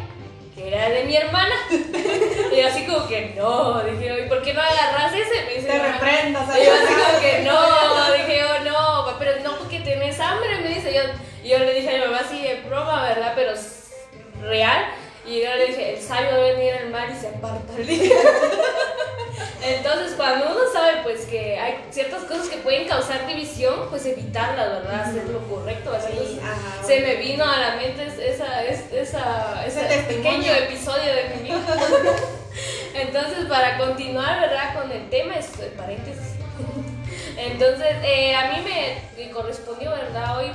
[0.54, 1.54] que era de mi hermana.
[2.52, 5.44] Y yo así como que no, dije ¿y por qué no agarras ese?
[5.44, 9.58] Me dice Te reprendo, Y yo así como que no, dije yo no, pero no
[9.58, 11.02] porque tenés hambre, me dice yo.
[11.44, 13.32] Y yo le dije a mi mamá así de broma, ¿verdad?
[13.34, 13.92] Pero es
[14.40, 14.86] real.
[15.26, 17.72] Y yo le dije, el sabio debe venir al mar y se aparta.
[17.76, 18.14] le dije.
[19.62, 24.68] Entonces, cuando uno sabe pues que hay ciertas cosas que pueden causar división, pues evitarlas,
[24.68, 25.00] ¿verdad?
[25.08, 25.90] Hacer lo correcto.
[25.90, 26.06] ¿verdad?
[26.08, 26.84] Sí, Entonces, ajá.
[26.86, 31.42] se me vino a la mente es- esa, es- esa, Ese pequeño episodio de mi
[31.48, 31.58] vida.
[32.94, 34.74] Entonces, para continuar, ¿verdad?
[34.80, 36.36] Con el tema, es paréntesis.
[37.36, 40.38] Entonces, eh, a mí me, me correspondió, ¿verdad?
[40.38, 40.52] Hoy,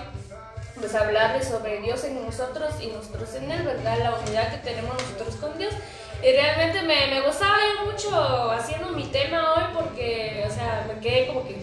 [0.81, 3.99] pues hablarles sobre Dios en nosotros y nosotros en Él, ¿verdad?
[3.99, 5.73] La unidad que tenemos nosotros con Dios.
[6.21, 10.99] Y realmente me, me gozaba yo mucho haciendo mi tema hoy porque, o sea, me
[10.99, 11.55] quedé como que,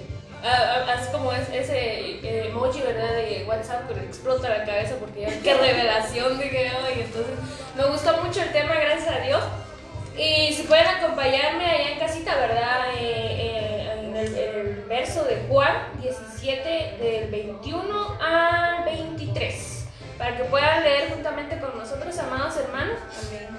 [0.42, 3.12] así como es, ese eh, emoji, ¿verdad?
[3.14, 7.35] De WhatsApp que le explota la cabeza porque yo, qué revelación, dije yo, y entonces
[7.76, 9.42] me gustó mucho el tema, gracias a Dios.
[10.16, 12.92] Y si pueden acompañarme allá en casita, ¿verdad?
[12.98, 20.44] Eh, eh, en el, el verso de Juan 17, del 21 al 23, para que
[20.44, 22.98] puedan leer juntamente con nosotros, amados hermanos.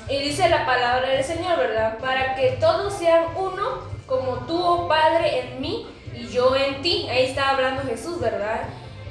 [0.09, 1.99] Y dice la palabra del Señor, ¿verdad?
[1.99, 7.07] Para que todos sean uno, como tú, oh Padre, en mí y yo en ti.
[7.09, 8.61] Ahí está hablando Jesús, ¿verdad?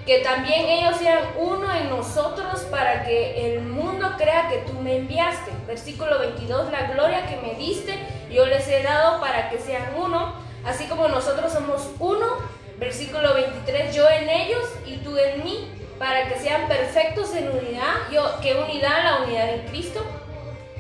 [0.05, 4.97] Que también ellos sean uno en nosotros para que el mundo crea que tú me
[4.97, 5.53] enviaste.
[5.69, 7.95] Versículo 22, la gloria que me diste,
[8.29, 12.59] yo les he dado para que sean uno, así como nosotros somos uno.
[12.79, 15.69] Versículo 23, yo en ellos y tú en mí,
[15.99, 17.95] para que sean perfectos en unidad.
[18.13, 19.03] Yo, ¿Qué unidad?
[19.03, 20.05] La unidad en Cristo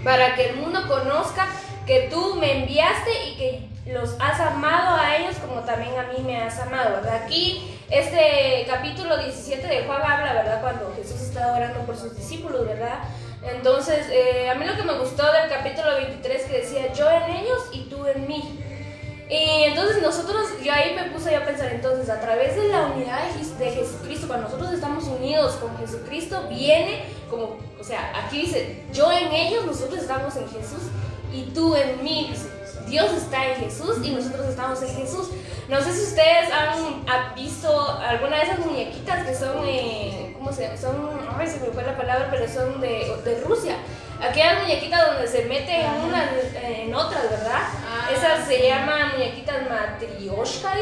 [0.05, 1.49] para que el mundo conozca
[1.87, 6.23] que tú me enviaste y que los has amado a ellos como también a mí
[6.23, 7.23] me has amado, ¿verdad?
[7.25, 10.61] Aquí este capítulo 17 de Juan habla, ¿verdad?
[10.61, 12.99] Cuando Jesús estaba orando por sus discípulos, ¿verdad?
[13.43, 17.37] Entonces, eh, a mí lo que me gustó del capítulo 23 que decía, yo en
[17.37, 18.65] ellos y tú en mí.
[19.31, 23.25] Y entonces nosotros, yo ahí me puse a pensar, entonces a través de la unidad
[23.59, 29.13] de Jesucristo, cuando nosotros estamos unidos con Jesucristo, viene como, o sea, aquí dice, yo
[29.13, 30.85] en ellos, nosotros estamos en Jesús
[31.33, 32.49] y tú en mí, dice,
[32.89, 35.29] Dios está en Jesús y nosotros estamos en Jesús.
[35.69, 40.53] No sé si ustedes han, han visto alguna de esas muñequitas que son, eh, ¿cómo
[40.53, 40.77] se llama?
[40.77, 43.77] Son, ay, se me fue la palabra, pero son de, de Rusia.
[44.21, 47.61] Aquellas muñequitas donde se meten unas eh, en otras, ¿verdad?
[47.87, 50.75] Ah, Esas se llaman muñequitas matrioshka,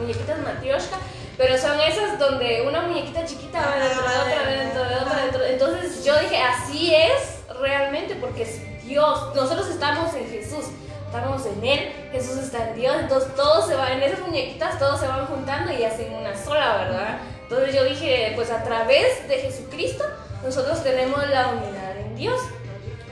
[0.00, 0.96] muñequitas matrioshka,
[1.36, 5.44] pero son esas donde una muñequita chiquita va dentro de otra, dentro de otra, dentro.
[5.44, 10.66] Entonces yo dije, así es realmente, porque es Dios, nosotros estamos en Jesús,
[11.16, 14.98] estamos en Él, Jesús está en Dios, entonces todos se van, en esas muñequitas todos
[14.98, 17.18] se van juntando y hacen una sola, ¿verdad?
[17.42, 20.04] Entonces yo dije, pues a través de Jesucristo
[20.42, 22.40] nosotros tenemos la unidad en Dios.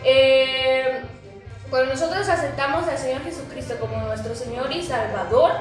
[0.04, 1.00] Eh,
[1.70, 5.52] cuando nosotros aceptamos al Señor Jesucristo como nuestro Señor y Salvador,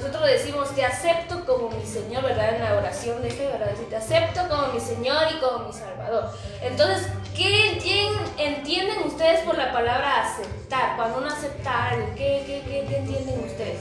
[0.00, 2.54] nosotros decimos, te acepto como mi Señor, ¿verdad?
[2.56, 3.68] En la oración de fe, ¿verdad?
[3.70, 6.30] Decir, te acepto como mi Señor y como mi Salvador.
[6.62, 7.72] Entonces, ¿qué
[8.36, 10.96] entienden, ustedes por la palabra aceptar?
[10.96, 13.78] Cuando uno acepta algo, ¿qué, qué, qué, qué entienden ustedes?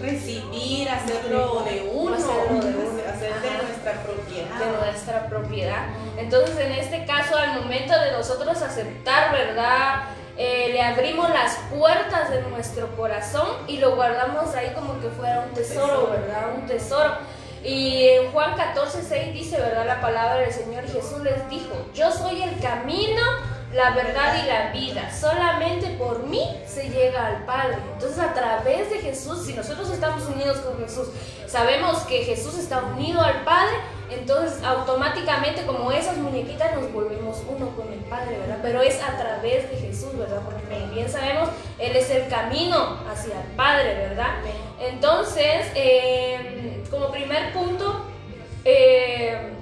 [0.00, 3.02] Recibir, hacerlo de uno, Hacerlo de uno.
[3.12, 3.62] hacer de Ajá.
[3.62, 4.58] nuestra propiedad.
[4.58, 5.86] de nuestra propiedad.
[6.16, 10.04] Entonces, en este caso, al momento de nosotros aceptar, ¿verdad?
[10.40, 15.40] Eh, le abrimos las puertas de nuestro corazón y lo guardamos ahí como que fuera
[15.40, 16.10] un tesoro.
[16.10, 16.54] ¿verdad?
[16.54, 17.14] Un tesoro.
[17.64, 19.84] Y en Juan 14, 6 dice, ¿verdad?
[19.84, 23.20] La palabra del Señor Jesús les dijo, yo soy el camino,
[23.72, 25.10] la verdad y la vida.
[25.12, 27.78] Solamente por mí se llega al Padre.
[27.94, 31.08] Entonces a través de Jesús, si nosotros estamos unidos con Jesús,
[31.48, 33.74] sabemos que Jesús está unido al Padre,
[34.10, 38.58] entonces automáticamente como esas muñequitas nos volvemos uno con el Padre, ¿verdad?
[38.62, 40.40] Pero es a través de Jesús, ¿verdad?
[40.44, 44.36] Porque bien sabemos, Él es el camino hacia el Padre, ¿verdad?
[44.80, 48.04] Entonces, eh, como primer punto,
[48.64, 49.52] eh,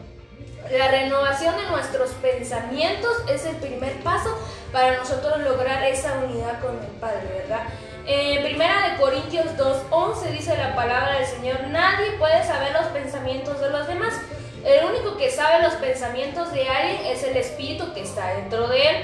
[0.71, 4.37] la renovación de nuestros pensamientos es el primer paso
[4.73, 7.63] para nosotros lograr esa unidad con el Padre, ¿verdad?
[8.09, 13.61] En Primera de Corintios 2.11 dice la palabra del Señor, nadie puede saber los pensamientos
[13.61, 14.15] de los demás.
[14.65, 18.91] El único que sabe los pensamientos de alguien es el Espíritu que está dentro de
[18.91, 18.97] él.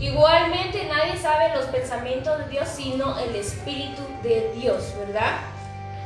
[0.00, 5.51] Igualmente nadie sabe los pensamientos de Dios sino el Espíritu de Dios, ¿verdad?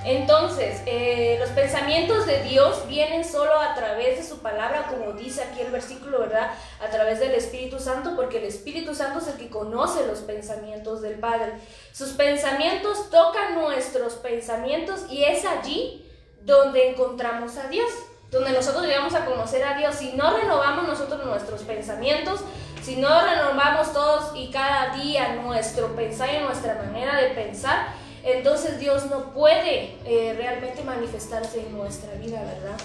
[0.06, 5.42] Entonces, eh, los pensamientos de Dios vienen solo a través de su palabra, como dice
[5.42, 6.52] aquí el versículo, ¿verdad?
[6.80, 11.02] A través del Espíritu Santo, porque el Espíritu Santo es el que conoce los pensamientos
[11.02, 11.54] del Padre.
[11.92, 16.08] Sus pensamientos tocan nuestros pensamientos y es allí
[16.42, 17.90] donde encontramos a Dios,
[18.30, 19.96] donde nosotros llegamos a conocer a Dios.
[19.96, 22.42] Si no renovamos nosotros nuestros pensamientos,
[22.80, 27.88] si no renovamos todos y cada día nuestro pensar y nuestra manera de pensar,
[28.26, 32.76] entonces Dios no puede eh, realmente manifestarse en nuestra vida, ¿verdad?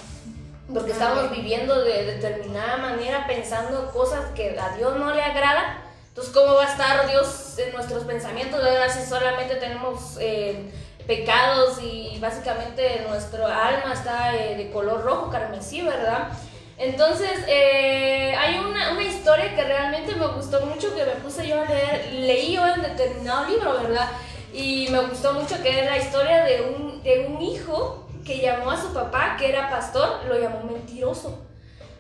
[0.72, 5.80] Porque estamos viviendo de determinada manera, pensando cosas que a Dios no le agradan.
[6.10, 8.88] Entonces, ¿cómo va a estar Dios en nuestros pensamientos, ¿verdad?
[8.94, 10.70] Si solamente tenemos eh,
[11.08, 16.28] pecados y básicamente nuestro alma está eh, de color rojo, carmesí, ¿verdad?
[16.78, 21.66] Entonces, hay una, una, historia que realmente me gustó mucho, que me puse yo a
[21.66, 24.10] leer, leí yo en determinado libro, ¿verdad?
[24.54, 28.72] Y me gustó mucho que era la historia de un, de un hijo que llamó
[28.72, 31.40] a su papá, que era pastor, lo llamó mentiroso.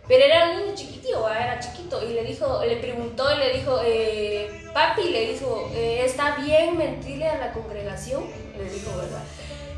[0.07, 3.79] Pero era un niño chiquitito, era chiquito, y le dijo, le preguntó y le dijo,
[3.85, 8.25] eh, papi, le dijo, eh, ¿está bien mentirle a la congregación?
[8.57, 9.23] Le dijo, ¿verdad?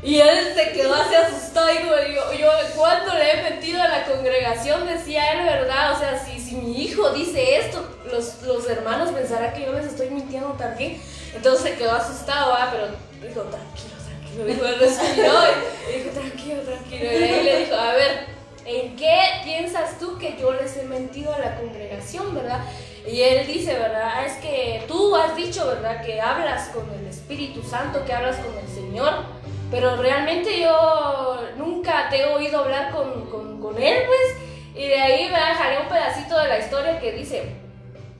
[0.02, 4.04] Y él se quedó así asustado y yo, yo cuando le he mentido a la
[4.04, 5.92] congregación decía él, ¿verdad?
[5.92, 7.82] O sea, si, si mi hijo dice esto,
[8.12, 11.00] los, los hermanos pensarán que yo les estoy mintiendo también.
[11.34, 12.68] Entonces se quedó asustado, ¿verdad?
[12.72, 12.86] pero
[13.28, 14.44] dijo, tranquilo, tranquilo.
[14.44, 15.32] Dijo, respiró
[15.88, 17.04] y dijo, tranquilo, tranquilo.
[17.04, 18.26] Y ahí le dijo, a ver,
[18.64, 22.60] ¿en qué piensas tú que yo les he mentido a la congregación, verdad?
[23.06, 24.12] Y él dice, ¿verdad?
[24.14, 26.04] Ah, es que tú has dicho, ¿verdad?
[26.04, 29.44] Que hablas con el Espíritu Santo, que hablas con el Señor
[29.74, 34.36] pero realmente yo nunca te he oído hablar con, con, con él, pues.
[34.76, 37.56] Y de ahí me dejaré un pedacito de la historia que dice,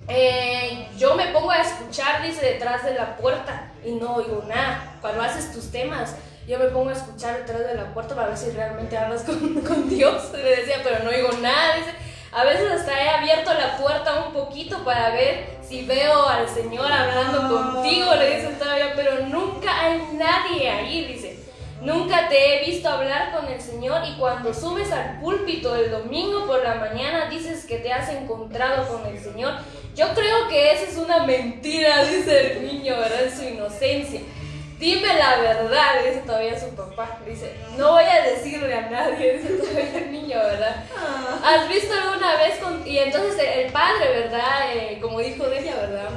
[0.09, 4.97] eh, yo me pongo a escuchar, dice, detrás de la puerta y no oigo nada.
[5.01, 8.37] Cuando haces tus temas, yo me pongo a escuchar detrás de la puerta para ver
[8.37, 10.31] si realmente hablas con, con Dios.
[10.33, 11.91] Le decía, pero no oigo nada, dice.
[12.33, 16.91] A veces hasta he abierto la puerta un poquito para ver si veo al Señor
[16.91, 21.39] hablando contigo, le dice todavía, pero nunca hay nadie ahí, dice.
[21.81, 26.47] Nunca te he visto hablar con el Señor y cuando subes al púlpito el domingo
[26.47, 29.53] por la mañana dices que te has encontrado con el Señor.
[29.95, 33.25] Yo creo que esa es una mentira, dice el niño, ¿verdad?
[33.25, 34.21] En su inocencia.
[34.79, 37.19] Dime la verdad, dice todavía su papá.
[37.27, 40.85] Dice, no voy a decirle a nadie, dice todavía el niño, ¿verdad?
[40.97, 41.39] Ah.
[41.45, 42.87] ¿Has visto alguna vez con...
[42.87, 44.75] Y entonces el padre, ¿verdad?
[44.75, 46.09] Eh, como dijo ella, ¿verdad?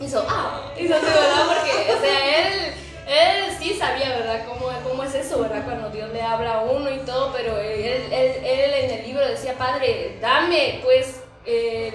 [0.00, 1.46] Hizo, ah, hizo así, ¿verdad?
[1.46, 2.74] Porque, o sea, él
[3.08, 4.44] él sí sabía, ¿verdad?
[4.46, 5.64] Cómo, cómo es eso, ¿verdad?
[5.64, 9.26] Cuando Dios le habla a uno y todo, pero él, él, él en el libro
[9.26, 11.94] decía, Padre, dame pues eh,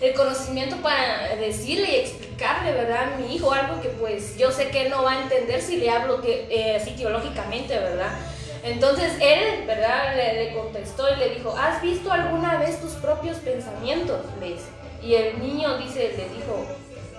[0.00, 3.14] el conocimiento para decirle y explicarle, ¿verdad?
[3.14, 5.76] A mi hijo algo que pues yo sé que él no va a entender si
[5.76, 8.10] le hablo que, eh, así teológicamente, ¿verdad?
[8.62, 10.16] Entonces él, ¿verdad?
[10.16, 14.20] Le, contestó y le dijo, ¿has visto alguna vez tus propios pensamientos?
[14.40, 14.56] Le
[15.06, 16.66] Y el niño dice, le dijo,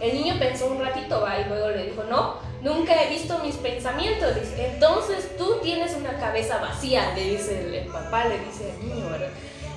[0.02, 3.56] el niño pensó un ratito, va, y luego le dijo, no, Nunca he visto mis
[3.56, 4.36] pensamientos.
[4.36, 9.10] Dice, entonces tú tienes una cabeza vacía, le dice el, papá, le dice al niño,
[9.10, 9.30] ¿verdad?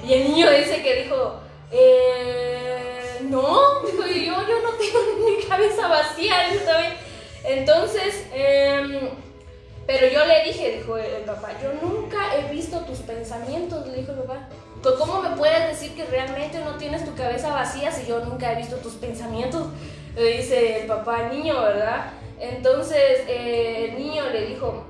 [0.06, 1.40] Y el niño dice que dijo,
[1.72, 6.36] eh, no, dijo, yo, yo no tengo mi cabeza vacía.
[7.44, 9.10] Entonces, em,
[9.86, 14.12] pero yo le dije, dijo el, papá, yo nunca he visto tus pensamientos, le dijo
[14.12, 14.48] el papá.
[14.98, 18.56] ¿Cómo me puedes decir que realmente no tienes tu cabeza vacía si yo nunca he
[18.56, 19.66] visto tus pensamientos?
[20.14, 22.12] Le dice el papá al niño, ¿verdad?
[22.38, 24.84] Entonces eh, el niño le dijo,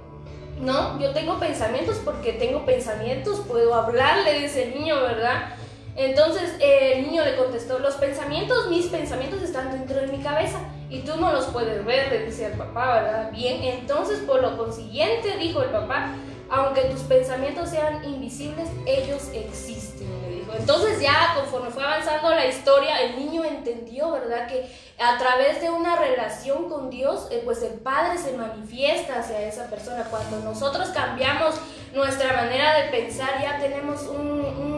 [0.61, 5.55] no, yo tengo pensamientos porque tengo pensamientos, puedo hablar, le dice el niño, ¿verdad?
[6.01, 10.59] Entonces eh, el niño le contestó, los pensamientos, mis pensamientos están dentro de mi cabeza
[10.89, 13.31] y tú no los puedes ver, le dice el papá, ¿verdad?
[13.33, 16.15] Bien, entonces por lo consiguiente, dijo el papá,
[16.49, 20.53] aunque tus pensamientos sean invisibles, ellos existen, le dijo.
[20.59, 24.49] Entonces ya conforme fue avanzando la historia, el niño entendió, ¿verdad?
[24.49, 29.41] Que a través de una relación con Dios, eh, pues el Padre se manifiesta hacia
[29.43, 30.05] esa persona.
[30.11, 31.55] Cuando nosotros cambiamos
[31.95, 34.70] nuestra manera de pensar, ya tenemos un, un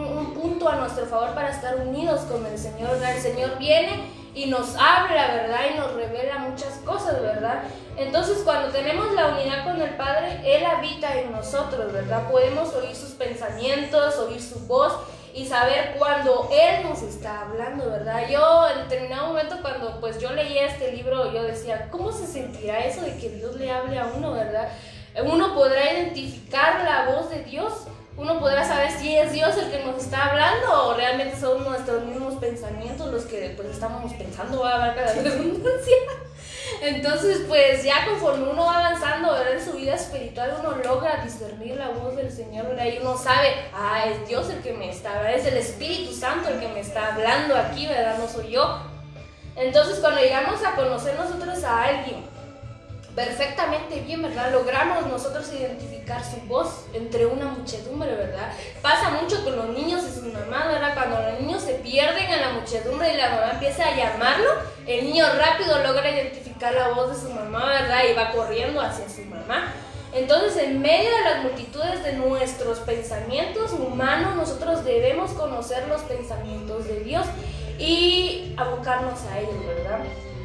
[0.63, 2.91] punto a nuestro favor para estar unidos con el Señor.
[3.03, 4.05] El Señor viene
[4.35, 5.61] y nos habla, ¿verdad?
[5.73, 7.65] Y nos revela muchas cosas, ¿verdad?
[7.97, 12.31] Entonces cuando tenemos la unidad con el Padre, Él habita en nosotros, ¿verdad?
[12.31, 14.93] Podemos oír sus pensamientos, oír su voz
[15.35, 18.29] y saber cuando Él nos está hablando, ¿verdad?
[18.31, 22.85] Yo en determinado momento cuando pues yo leía este libro, yo decía, ¿cómo se sentirá
[22.85, 24.69] eso de que Dios le hable a uno, ¿verdad?
[25.25, 27.87] Uno podrá identificar la voz de Dios
[28.17, 32.05] uno podrá saber si es Dios el que nos está hablando o realmente son nuestros
[32.05, 35.97] mismos pensamientos los que pues estamos pensando, va a haber redundancia.
[36.81, 39.55] Entonces, pues ya conforme uno va avanzando ¿verdad?
[39.55, 42.87] en su vida espiritual, uno logra discernir la voz del Señor, ¿verdad?
[42.87, 45.35] Y uno sabe, ah, es Dios el que me está, ¿verdad?
[45.35, 48.19] es el Espíritu Santo el que me está hablando aquí, ¿verdad?
[48.19, 48.81] No soy yo.
[49.55, 52.25] Entonces, cuando llegamos a conocer nosotros a alguien,
[53.15, 54.53] perfectamente bien, ¿verdad?
[54.53, 58.53] Logramos nosotros identificar su voz entre una muchedumbre, ¿verdad?
[58.81, 60.95] Pasa mucho con los niños y su mamá, ¿verdad?
[60.95, 64.49] Cuando los niños se pierden en la muchedumbre y la mamá empieza a llamarlo,
[64.87, 68.05] el niño rápido logra identificar la voz de su mamá, ¿verdad?
[68.11, 69.73] Y va corriendo hacia su mamá.
[70.15, 76.87] Entonces, en medio de las multitudes de nuestros pensamientos humanos, nosotros debemos conocer los pensamientos
[76.87, 77.27] de Dios
[77.79, 80.01] y abocarnos a ellos, ¿verdad?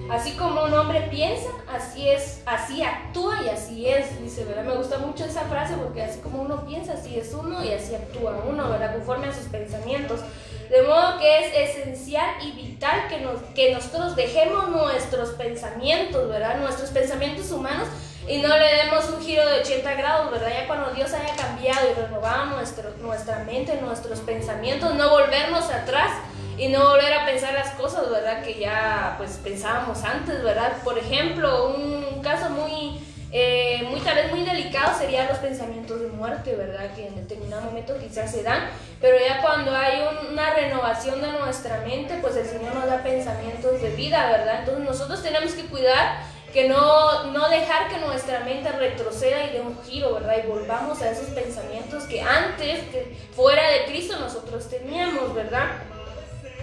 [0.10, 4.64] Así como un hombre piensa, así es, así actúa y así es, dice, ¿verdad?
[4.64, 7.93] Me gusta mucho esa frase porque así como uno piensa, así es uno y así
[7.93, 8.93] actúa uno, ¿verdad?
[8.93, 10.22] Conforme a sus pensamientos.
[10.70, 16.60] De modo que es esencial y vital que, nos, que nosotros dejemos nuestros pensamientos, ¿verdad?
[16.60, 17.88] Nuestros pensamientos humanos
[18.28, 20.49] y no le demos un giro de 80 grados, ¿verdad?
[20.49, 22.58] Ya cuando Dios haya cambiado y renovado
[23.01, 26.12] nuestra mente, nuestros pensamientos, no volvernos atrás
[26.58, 28.43] y no volver a pensar las cosas, ¿verdad?
[28.43, 30.74] Que ya pues pensábamos antes, ¿verdad?
[30.84, 32.99] Por ejemplo, un caso muy,
[33.32, 36.95] eh, muy tal vez muy delicado sería los pensamientos de muerte, ¿verdad?
[36.95, 41.82] Que en determinado momento quizás se dan, pero ya cuando hay una renovación de nuestra
[41.82, 44.60] mente, pues el Señor nos da pensamientos de vida, ¿verdad?
[44.62, 49.62] Entonces nosotros tenemos que cuidar que no, no dejar que nuestra mente retroceda y dé
[49.62, 50.38] un giro, ¿verdad?
[50.43, 55.68] Y volvamos a esos pensamientos que antes, que fuera de Cristo, nosotros teníamos, ¿verdad?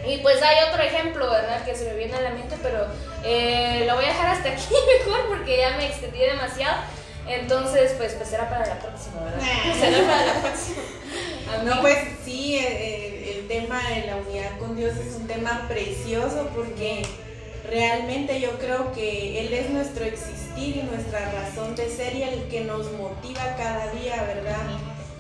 [0.06, 1.64] Y pues hay otro ejemplo, ¿verdad?
[1.64, 2.86] Que se me viene a la mente, pero
[3.24, 6.76] eh, lo voy a dejar hasta aquí mejor porque ya me extendí demasiado.
[7.26, 9.40] Entonces, pues, pues será para la próxima, ¿verdad?
[9.80, 10.82] será para la próxima.
[11.64, 16.50] No, pues sí, el, el, tema de la unidad con Dios es un tema precioso
[16.54, 17.02] porque
[17.70, 22.48] realmente yo creo que Él es nuestro existir y nuestra razón de ser y el
[22.48, 24.56] que nos motiva cada día, ¿verdad?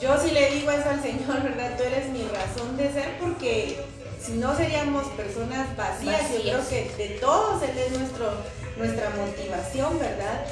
[0.00, 1.76] Yo sí le digo eso al Señor, ¿verdad?
[1.76, 3.78] Tú eres mi razón de ser porque
[4.24, 6.32] si no seríamos personas vacías.
[6.32, 8.32] Yo creo que de todos Él es nuestro,
[8.76, 10.46] nuestra motivación, ¿verdad?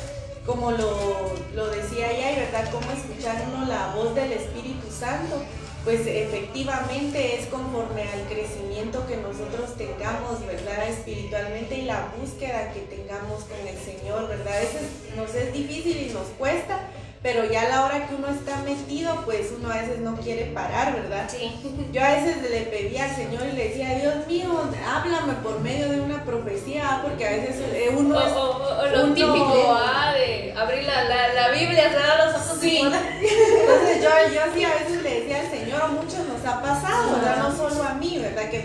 [0.44, 2.70] Como lo, lo decía ella, ¿verdad?
[2.70, 5.42] Cómo escuchar uno la voz del Espíritu Santo.
[5.84, 10.88] Pues efectivamente es conforme al crecimiento que nosotros tengamos, ¿verdad?
[10.88, 14.58] Espiritualmente y la búsqueda que tengamos con el Señor, ¿verdad?
[14.58, 14.82] A veces
[15.16, 16.88] nos es difícil y nos cuesta,
[17.22, 20.46] pero ya a la hora que uno está metido, pues uno a veces no quiere
[20.46, 21.28] parar, ¿verdad?
[21.28, 21.52] Sí.
[21.92, 25.88] Yo a veces le pedía al Señor y le decía, Dios mío, háblame por medio
[25.88, 28.18] de una profecía, porque a veces eh, uno.
[28.18, 32.58] O, lo típico, ah, de abrir la, la, la Biblia, cerrar los ojos.
[32.60, 32.78] Sí.
[32.80, 37.12] Entonces yo, yo sí a veces le decía al Señor, a muchos nos ha pasado,
[37.14, 37.38] ¿verdad?
[37.38, 38.50] No solo a mí, ¿verdad?
[38.50, 38.62] Que,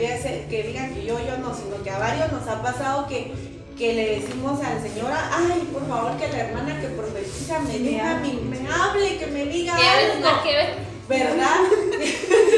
[0.50, 3.94] que digan que yo, yo no, sino que a varios nos ha pasado que que
[3.94, 8.20] le decimos a la señora, ay, por favor, que la hermana que profetiza me diga,
[8.20, 10.42] me, hable, que me diga algo.
[11.08, 11.58] ¿Verdad?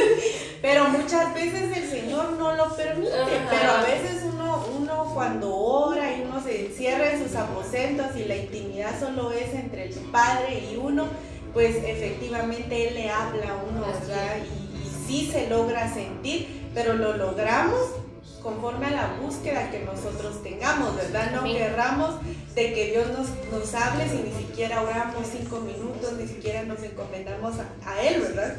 [0.61, 3.11] pero muchas veces el Señor no lo permite,
[3.49, 8.23] pero a veces uno, uno cuando ora y uno se encierra en sus aposentos y
[8.23, 11.07] la intimidad solo es entre el Padre y uno,
[11.53, 14.37] pues efectivamente Él le habla a uno, ¿verdad?
[14.37, 17.98] Y, y sí se logra sentir, pero lo logramos
[18.41, 21.31] conforme a la búsqueda que nosotros tengamos, ¿verdad?
[21.31, 22.15] No querramos
[22.55, 26.81] de que Dios nos, nos hable si ni siquiera oramos cinco minutos, ni siquiera nos
[26.81, 28.55] encomendamos a, Él, ¿verdad?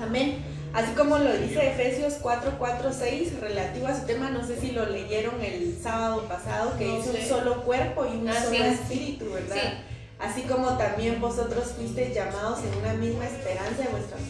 [0.00, 0.38] Amén.
[0.72, 4.72] Así como lo dice Efesios 4, 4, 6, relativo a su tema, no sé si
[4.72, 9.74] lo leyeron el sábado pasado, que es un solo cuerpo y un solo espíritu, ¿verdad?
[10.18, 14.20] Así como también vosotros fuisteis llamados en una misma esperanza de vuestras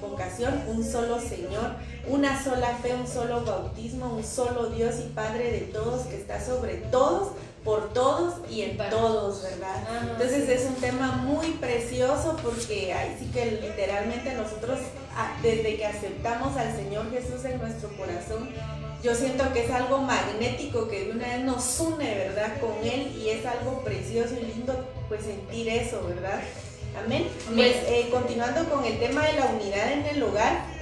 [0.00, 1.76] vocación, un solo Señor,
[2.08, 6.44] una sola fe, un solo bautismo, un solo Dios y Padre de todos que está
[6.44, 7.32] sobre todos,
[7.64, 10.10] por todos y en todos, ¿verdad?
[10.12, 14.78] Entonces es un tema muy precioso porque ahí sí que literalmente nosotros
[15.16, 18.50] ah, desde que aceptamos al Señor Jesús en nuestro corazón,
[19.02, 22.60] yo siento que es algo magnético que de una vez nos une, ¿verdad?
[22.60, 26.40] Con Él y es algo precioso y lindo pues sentir eso, ¿verdad?
[27.04, 27.28] Amén.
[27.54, 30.73] Pues eh, continuando con el tema de la unidad en el hogar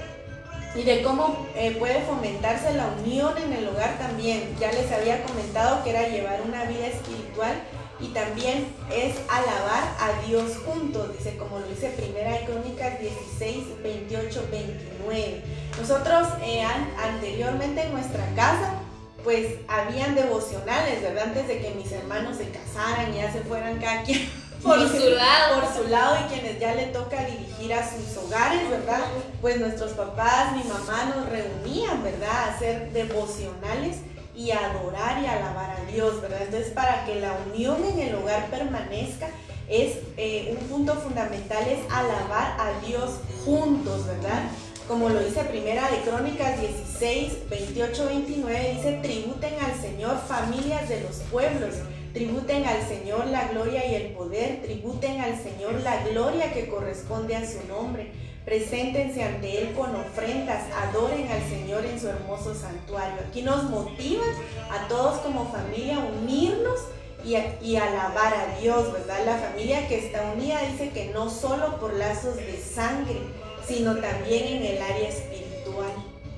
[0.75, 4.55] y de cómo eh, puede fomentarse la unión en el hogar también.
[4.59, 7.53] Ya les había comentado que era llevar una vida espiritual
[7.99, 13.83] y también es alabar a Dios juntos, dice como lo dice Primera de Crónicas 16,
[13.83, 15.41] 28, 29.
[15.79, 16.63] Nosotros eh,
[16.97, 18.79] anteriormente en nuestra casa
[19.23, 21.29] pues habían devocionales, ¿verdad?
[21.29, 24.19] Antes de que mis hermanos se casaran y ya se fueran cada quien
[24.63, 25.61] por su lado.
[25.61, 29.01] Por su lado y quienes ya le toca dirigir a sus hogares, ¿verdad?
[29.41, 32.29] Pues nuestros papás, mi mamá nos reunían, ¿verdad?
[32.29, 33.97] A hacer devocionales
[34.35, 36.41] y adorar y alabar a Dios, ¿verdad?
[36.43, 39.27] Entonces, para que la unión en el hogar permanezca,
[39.69, 43.11] es eh, un punto fundamental es alabar a Dios
[43.45, 44.43] juntos, ¿verdad?
[44.87, 51.01] Como lo dice Primera de Crónicas 16, 28, 29, dice, tributen al Señor familias de
[51.01, 51.75] los pueblos,
[52.13, 57.35] tributen al Señor la gloria y el poder, tributen al Señor la gloria que corresponde
[57.35, 58.11] a su nombre
[58.45, 63.15] Preséntense ante Él con ofrendas, adoren al Señor en su hermoso santuario.
[63.29, 64.25] Aquí nos motiva
[64.69, 66.79] a todos como familia a unirnos
[67.23, 69.25] y, y alabar a Dios, ¿verdad?
[69.25, 73.21] La familia que está unida dice que no solo por lazos de sangre,
[73.65, 75.93] sino también en el área espiritual.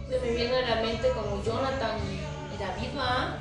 [0.07, 1.97] Se me viene la mente como Jonathan
[2.53, 3.39] y David, ¿ah?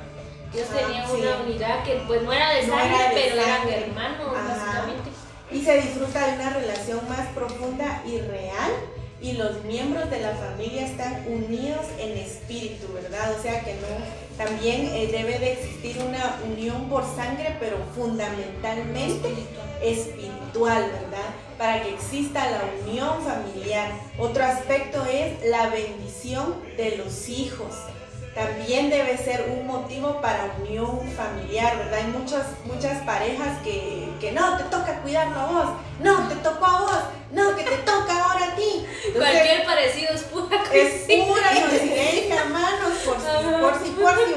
[0.55, 5.15] Ellos tenían una unidad que pues no era de sangre, pero eran hermanos, básicamente
[5.51, 8.71] y se disfruta de una relación más profunda y real
[9.21, 13.33] y los miembros de la familia están unidos en espíritu, ¿verdad?
[13.37, 13.87] O sea que no,
[14.37, 19.29] también eh, debe de existir una unión por sangre, pero fundamentalmente
[19.81, 21.29] espiritual, ¿verdad?
[21.57, 23.91] Para que exista la unión familiar.
[24.19, 27.73] Otro aspecto es la bendición de los hijos
[28.35, 31.99] también debe ser un motivo para unión familiar, ¿verdad?
[31.99, 35.65] Hay muchas, muchas parejas que, que no, te toca cuidarlo a vos,
[36.01, 36.99] no, te tocó a vos,
[37.31, 38.85] no, que te toca ahora a ti.
[39.15, 41.15] Cualquier parecido es pura coincidencia.
[41.15, 44.33] Es pura coincidencia, hermanos, por si, por si, por si,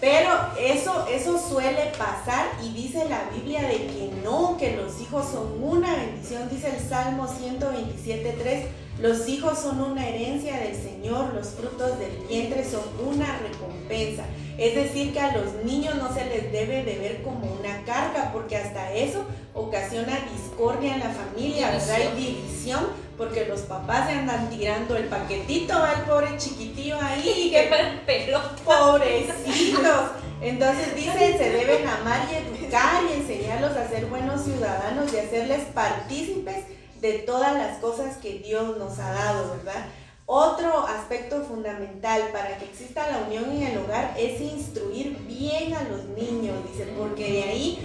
[0.00, 5.26] Pero eso, eso suele pasar y dice la Biblia de que no, que los hijos
[5.30, 8.64] son una bendición, dice el Salmo 127.3
[9.00, 14.24] los hijos son una herencia del Señor, los frutos del vientre son una recompensa.
[14.58, 18.30] Es decir, que a los niños no se les debe de ver como una carga,
[18.30, 19.24] porque hasta eso
[19.54, 21.96] ocasiona discordia en la familia, ¿verdad?
[21.96, 27.48] Hay división, porque los papás se andan tirando el paquetito al pobre chiquitillo ahí.
[27.50, 27.70] ¡Qué
[28.04, 28.40] pelo!
[28.64, 30.10] Pobrecitos.
[30.42, 35.64] Entonces dice, se deben amar y educar y enseñarlos a ser buenos ciudadanos y hacerles
[35.72, 36.64] partícipes
[37.00, 39.86] de todas las cosas que Dios nos ha dado, ¿verdad?
[40.26, 45.82] Otro aspecto fundamental para que exista la unión en el hogar es instruir bien a
[45.84, 47.78] los niños, dice, porque de ahí,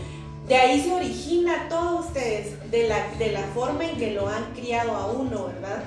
[0.48, 4.54] de ahí se origina todo ustedes, de la, de la forma en que lo han
[4.54, 5.84] criado a uno, ¿verdad?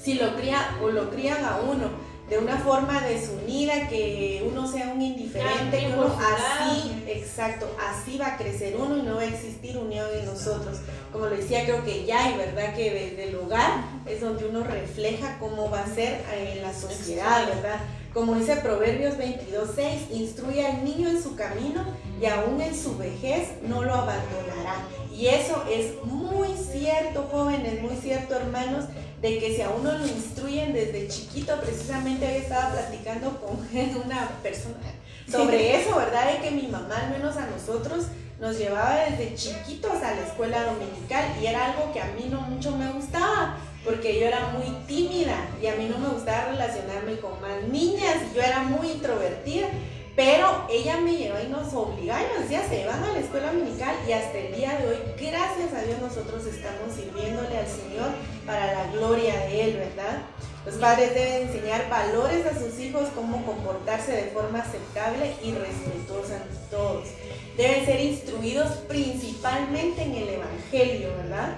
[0.00, 1.88] Si lo cría o lo crían a uno
[2.28, 8.28] de una forma desunida, que uno sea un indiferente, que uno así, exacto, así va
[8.28, 10.78] a crecer uno y no va a existir unión en nosotros.
[11.12, 12.74] Como lo decía, creo que ya hay, ¿verdad?
[12.74, 17.46] Que desde el hogar es donde uno refleja cómo va a ser en la sociedad,
[17.46, 17.80] ¿verdad?
[18.14, 21.84] Como dice Proverbios 22.6, instruye al niño en su camino
[22.20, 24.76] y aún en su vejez no lo abandonará.
[25.12, 28.84] Y eso es muy cierto, jóvenes, muy cierto, hermanos,
[29.24, 33.56] de que si a uno lo instruyen desde chiquito, precisamente hoy estaba platicando con
[34.04, 34.92] una persona
[35.26, 36.30] sobre eso, ¿verdad?
[36.30, 38.08] De que mi mamá, al menos a nosotros,
[38.38, 42.42] nos llevaba desde chiquitos a la escuela dominical y era algo que a mí no
[42.42, 47.16] mucho me gustaba porque yo era muy tímida y a mí no me gustaba relacionarme
[47.16, 49.68] con más niñas y yo era muy introvertida.
[50.16, 53.52] Pero ella me llevó y nos obligaba y nos decía, se van a la escuela
[53.52, 58.10] dominical y hasta el día de hoy, gracias a Dios, nosotros estamos sirviéndole al Señor
[58.46, 60.22] para la gloria de Él, ¿verdad?
[60.64, 66.36] Los padres deben enseñar valores a sus hijos, cómo comportarse de forma aceptable y respetuosa
[66.36, 67.08] ante todos.
[67.56, 71.56] Deben ser instruidos principalmente en el Evangelio, ¿verdad?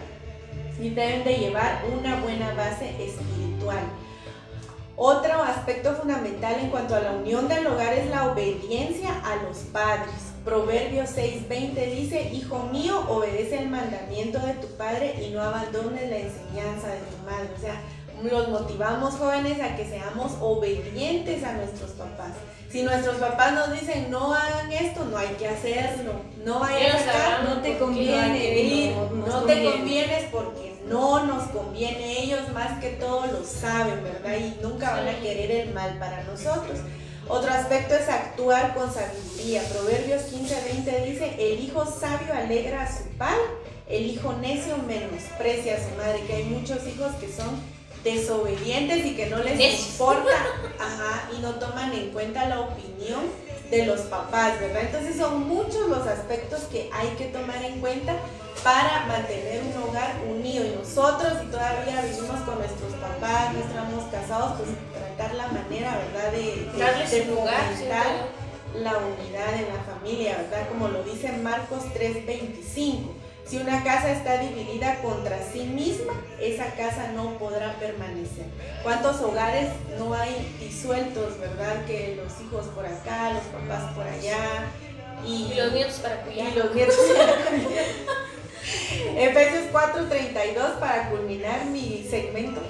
[0.81, 3.85] Y deben de llevar una buena base espiritual.
[4.99, 9.59] Otro aspecto fundamental en cuanto a la unión del hogar es la obediencia a los
[9.73, 10.15] padres.
[10.43, 16.17] Proverbios 6:20 dice, Hijo mío, obedece el mandamiento de tu padre y no abandones la
[16.17, 17.51] enseñanza de tu madre.
[17.55, 17.81] O sea,
[18.23, 22.33] los motivamos jóvenes a que seamos obedientes a nuestros papás.
[22.71, 26.13] Si nuestros papás nos dicen no hagan esto, no hay que hacerlo.
[26.45, 32.21] No vayas acá, no te conviene ir, no, te conviene porque no nos conviene.
[32.23, 34.37] Ellos más que todo lo saben, ¿verdad?
[34.39, 36.79] Y nunca van a querer el mal para nosotros.
[37.29, 39.63] Otro aspecto es actuar con sabiduría.
[39.69, 43.43] Proverbios 15:20 dice, el hijo sabio alegra a su padre,
[43.89, 47.61] el hijo necio menosprecia a su madre, que hay muchos hijos que son
[48.07, 50.31] desobedientes y que no les importa,
[50.79, 53.21] ajá, y no toman en cuenta la opinión
[53.71, 54.83] de los papás, ¿verdad?
[54.83, 58.15] Entonces son muchos los aspectos que hay que tomar en cuenta
[58.63, 60.65] para mantener un hogar unido.
[60.65, 65.99] Y nosotros, si todavía vivimos con nuestros papás, no estamos casados, pues tratar la manera,
[65.99, 66.31] ¿verdad?
[66.31, 66.71] De,
[67.11, 67.25] de,
[68.75, 70.69] la unidad en la familia, ¿verdad?
[70.69, 77.13] Como lo dice Marcos 3:25 Si una casa está dividida contra sí misma, esa casa
[77.15, 78.47] no podrá permanecer.
[78.83, 81.85] ¿Cuántos hogares no hay disueltos, verdad?
[81.87, 84.67] Que los hijos por acá, los papás por allá.
[85.25, 86.49] Y, los nietos para cuidar.
[86.49, 86.97] Y los nietos
[89.17, 92.61] Efesios 4:32 para culminar mi segmento.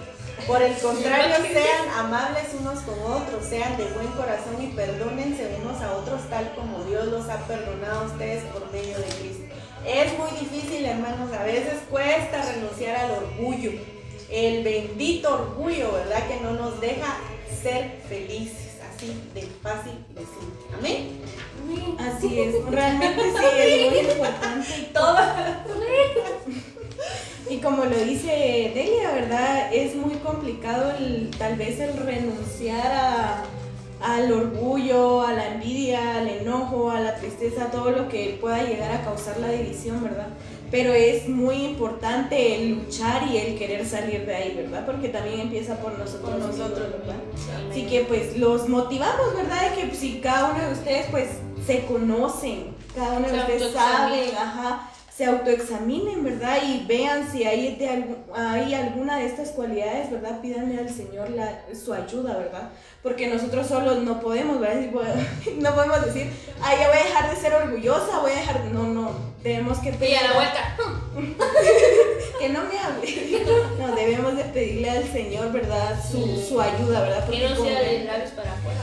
[0.47, 5.81] Por el contrario, sean amables unos con otros, sean de buen corazón y perdónense unos
[5.83, 9.45] a otros tal como Dios los ha perdonado a ustedes por medio de Cristo.
[9.87, 13.70] Es muy difícil, hermanos, a veces cuesta renunciar al orgullo,
[14.30, 16.26] el bendito orgullo, ¿verdad?
[16.26, 17.18] Que no nos deja
[17.62, 20.49] ser felices, así de fácil decir.
[20.76, 21.20] Amén.
[21.99, 24.91] Así es, realmente sí es muy importante.
[24.93, 25.18] Todo.
[27.49, 29.72] Y como lo dice Delia, ¿verdad?
[29.72, 33.45] Es muy complicado el, tal vez el renunciar a
[34.01, 38.92] al orgullo, a la envidia, al enojo, a la tristeza, todo lo que pueda llegar
[38.92, 40.28] a causar la división, ¿verdad?
[40.70, 44.84] Pero es muy importante el luchar y el querer salir de ahí, ¿verdad?
[44.84, 47.16] Porque también empieza por nosotros, nosotros, ¿verdad?
[47.70, 49.70] Así que pues los motivamos, ¿verdad?
[49.70, 51.28] De que si cada uno de ustedes pues
[51.66, 56.59] se conocen, cada uno de ustedes sabe, ajá, se autoexaminen, ¿verdad?
[56.62, 57.79] Y vean si hay,
[58.35, 60.43] hay alguna de estas cualidades, ¿verdad?
[60.43, 62.69] Pídanle al Señor la, su ayuda, ¿verdad?
[63.03, 64.83] Porque nosotros solos no podemos, ¿verdad?
[65.57, 68.83] No podemos decir, ay, ya voy a dejar de ser orgullosa, voy a dejar, no,
[68.83, 69.11] no,
[69.43, 70.12] tenemos que pedir.
[70.12, 70.77] Y a la vuelta.
[72.39, 73.37] que no me hable.
[73.79, 75.99] No, debemos de pedirle al Señor, ¿verdad?
[76.03, 77.25] Su, su ayuda, ¿verdad?
[77.25, 78.81] Porque que no sea de labios para afuera.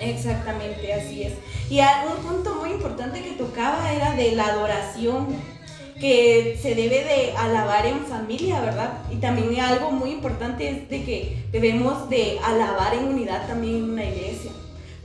[0.00, 1.32] Exactamente, así es.
[1.68, 5.55] Y un punto muy importante que tocaba era de la adoración
[6.00, 8.98] que se debe de alabar en familia, ¿verdad?
[9.10, 13.90] Y también algo muy importante es de que debemos de alabar en unidad también en
[13.90, 14.50] una iglesia.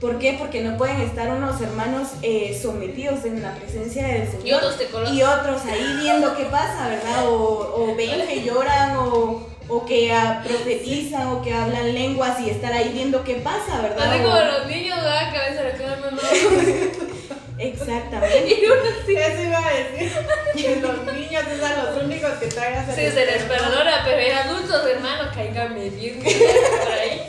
[0.00, 0.34] ¿Por qué?
[0.36, 4.46] Porque no pueden estar unos hermanos eh, sometidos en la presencia del Señor.
[4.46, 7.28] Y otros, te y otros ahí viendo qué pasa, ¿verdad?
[7.28, 12.50] O, o ven que lloran o, o que uh, profetizan o que hablan lenguas y
[12.50, 14.12] estar ahí viendo qué pasa, ¿verdad?
[14.12, 15.32] Así como los niños, ¿verdad?
[15.32, 16.02] Que a veces quedan
[17.62, 18.54] Exactamente.
[18.54, 20.12] Eso iba a decir.
[20.56, 24.34] Que los niños son los únicos que traen a Sí, se les perdona, pero en
[24.34, 27.22] adultos, hermanos, cáiganme bien por ahí.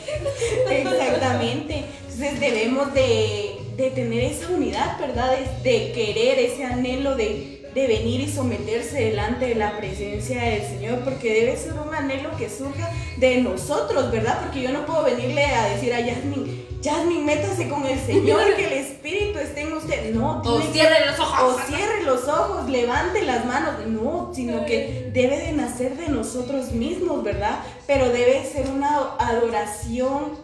[0.70, 1.84] Exactamente.
[2.02, 5.36] Entonces debemos de, de tener esa unidad, ¿verdad?
[5.62, 11.00] De, querer ese anhelo de de venir y someterse delante de la presencia del Señor,
[11.00, 14.40] porque debe ser un anhelo que surja de nosotros, ¿verdad?
[14.42, 18.66] Porque yo no puedo venirle a decir a Yasmin, Jasmine, métase con el Señor, que
[18.66, 20.14] el Espíritu esté en usted.
[20.14, 21.54] No, o cierre los ojos.
[21.54, 23.74] O cierre los ojos, levante las manos.
[23.86, 27.60] No, sino que debe de nacer de nosotros mismos, ¿verdad?
[27.86, 30.38] Pero debe ser una adoración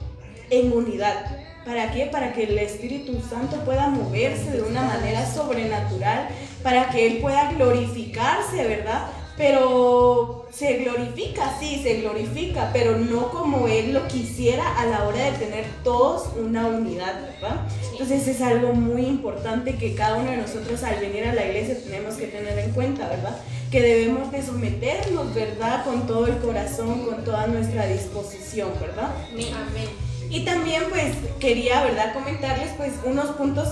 [0.48, 1.39] en unidad.
[1.64, 2.06] ¿Para qué?
[2.06, 6.28] Para que el Espíritu Santo pueda moverse de una manera sobrenatural,
[6.62, 9.08] para que Él pueda glorificarse, ¿verdad?
[9.40, 15.30] pero se glorifica, sí, se glorifica, pero no como Él lo quisiera a la hora
[15.30, 17.62] de tener todos una unidad, ¿verdad?
[17.90, 21.82] Entonces es algo muy importante que cada uno de nosotros al venir a la iglesia
[21.82, 23.38] tenemos que tener en cuenta, ¿verdad?
[23.70, 25.86] Que debemos de someternos, ¿verdad?
[25.86, 29.10] Con todo el corazón, con toda nuestra disposición, ¿verdad?
[29.32, 30.09] Amén.
[30.30, 32.14] Y también pues quería, ¿verdad?
[32.14, 33.68] Comentarles pues unos puntos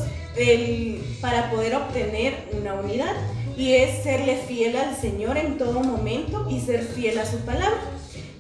[1.20, 3.14] para poder obtener una unidad
[3.56, 7.80] y es serle fiel al Señor en todo momento y ser fiel a su palabra.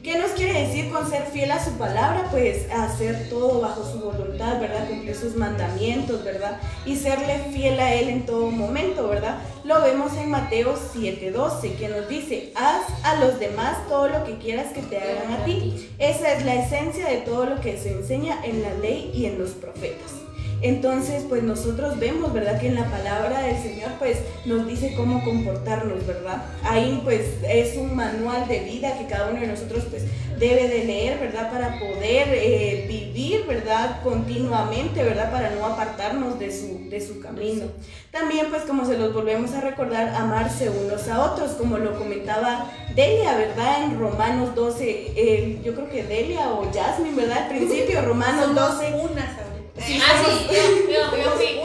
[0.08, 2.28] ¿Qué nos quiere decir con ser fiel a su palabra?
[2.30, 4.88] Pues hacer todo bajo su voluntad, ¿verdad?
[4.88, 6.58] Cumplir sus mandamientos, ¿verdad?
[6.86, 9.36] Y serle fiel a Él en todo momento, ¿verdad?
[9.64, 14.38] Lo vemos en Mateo 7:12, que nos dice, haz a los demás todo lo que
[14.38, 15.90] quieras que te hagan a ti.
[15.98, 19.38] Esa es la esencia de todo lo que se enseña en la ley y en
[19.38, 20.27] los profetas.
[20.60, 22.60] Entonces, pues nosotros vemos, ¿verdad?
[22.60, 26.44] Que en la palabra del Señor, pues nos dice cómo comportarnos, ¿verdad?
[26.64, 30.04] Ahí, pues es un manual de vida que cada uno de nosotros, pues
[30.38, 31.50] debe de leer, ¿verdad?
[31.50, 34.02] Para poder eh, vivir, ¿verdad?
[34.02, 35.30] Continuamente, ¿verdad?
[35.30, 37.66] Para no apartarnos de su, de su camino.
[38.10, 42.70] También, pues como se los volvemos a recordar, amarse unos a otros, como lo comentaba
[42.94, 43.84] Delia, ¿verdad?
[43.84, 47.44] En Romanos 12, yo creo que Delia o Jasmine, ¿verdad?
[47.44, 49.47] Al principio, Romanos 12.
[49.78, 50.56] Ah, sí,
[50.88, 51.58] yo, yo, fui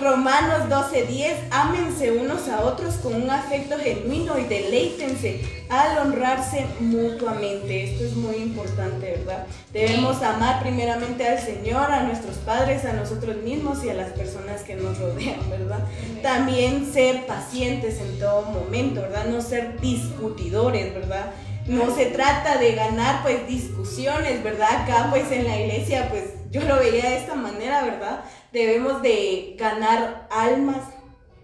[0.00, 7.84] Romanos 12:10, ámense unos a otros con un afecto genuino y deleítense al honrarse mutuamente.
[7.84, 9.46] Esto es muy importante, ¿verdad?
[9.72, 14.62] Debemos amar primeramente al Señor, a nuestros padres, a nosotros mismos y a las personas
[14.62, 15.80] que nos rodean, ¿verdad?
[16.22, 19.26] También ser pacientes en todo momento, ¿verdad?
[19.26, 21.32] No ser discutidores, ¿verdad?
[21.66, 24.82] No se trata de ganar pues discusiones, ¿verdad?
[24.82, 28.24] Acá pues en la iglesia pues yo lo veía de esta manera, ¿verdad?
[28.52, 30.78] Debemos de ganar almas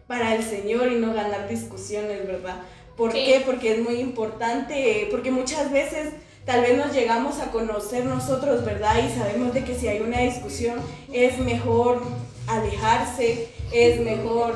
[0.07, 2.57] para el Señor y no ganar discusiones, ¿verdad?
[2.97, 3.25] ¿Por Sí.
[3.27, 3.43] qué?
[3.45, 8.95] Porque es muy importante, porque muchas veces tal vez nos llegamos a conocer nosotros, ¿verdad?
[9.05, 10.81] Y sabemos de que si hay una discusión
[11.13, 12.03] es mejor
[12.47, 14.55] alejarse, es mejor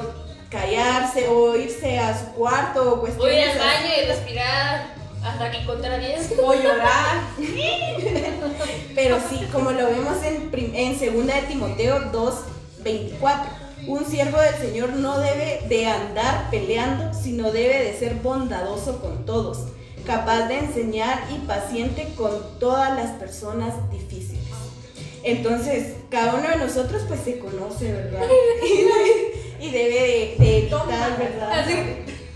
[0.51, 3.83] callarse o irse a su cuarto o cuestiones al así.
[3.85, 6.35] baño y respirar hasta que contra 10.
[6.43, 7.23] o llorar.
[8.95, 12.35] Pero sí, como lo vemos en, en 2 de Timoteo 2,
[12.83, 13.61] 24.
[13.87, 19.25] Un siervo del Señor no debe de andar peleando, sino debe de ser bondadoso con
[19.25, 19.69] todos,
[20.05, 24.45] capaz de enseñar y paciente con todas las personas difíciles.
[25.23, 28.21] Entonces, cada uno de nosotros pues se conoce, ¿verdad?
[29.61, 31.67] y debe de, de evitar, ¿verdad?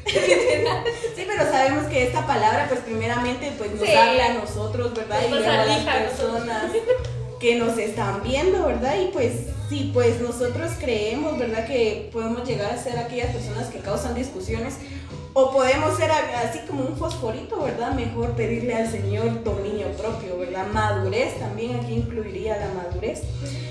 [0.06, 3.94] Sí, pero sabemos que esta palabra, pues primeramente, pues nos Sí.
[3.94, 5.20] habla a nosotros, ¿verdad?
[5.26, 6.64] Y Nos luego a las personas
[7.40, 8.94] que nos están viendo, ¿verdad?
[9.02, 9.32] Y pues
[9.68, 11.66] sí, pues nosotros creemos, ¿verdad?
[11.66, 14.74] Que podemos llegar a ser aquellas personas que causan discusiones
[15.36, 17.92] o podemos ser así como un fosforito, ¿verdad?
[17.92, 20.66] Mejor pedirle al Señor dominio propio, ¿verdad?
[20.72, 23.22] Madurez, también aquí incluiría la madurez.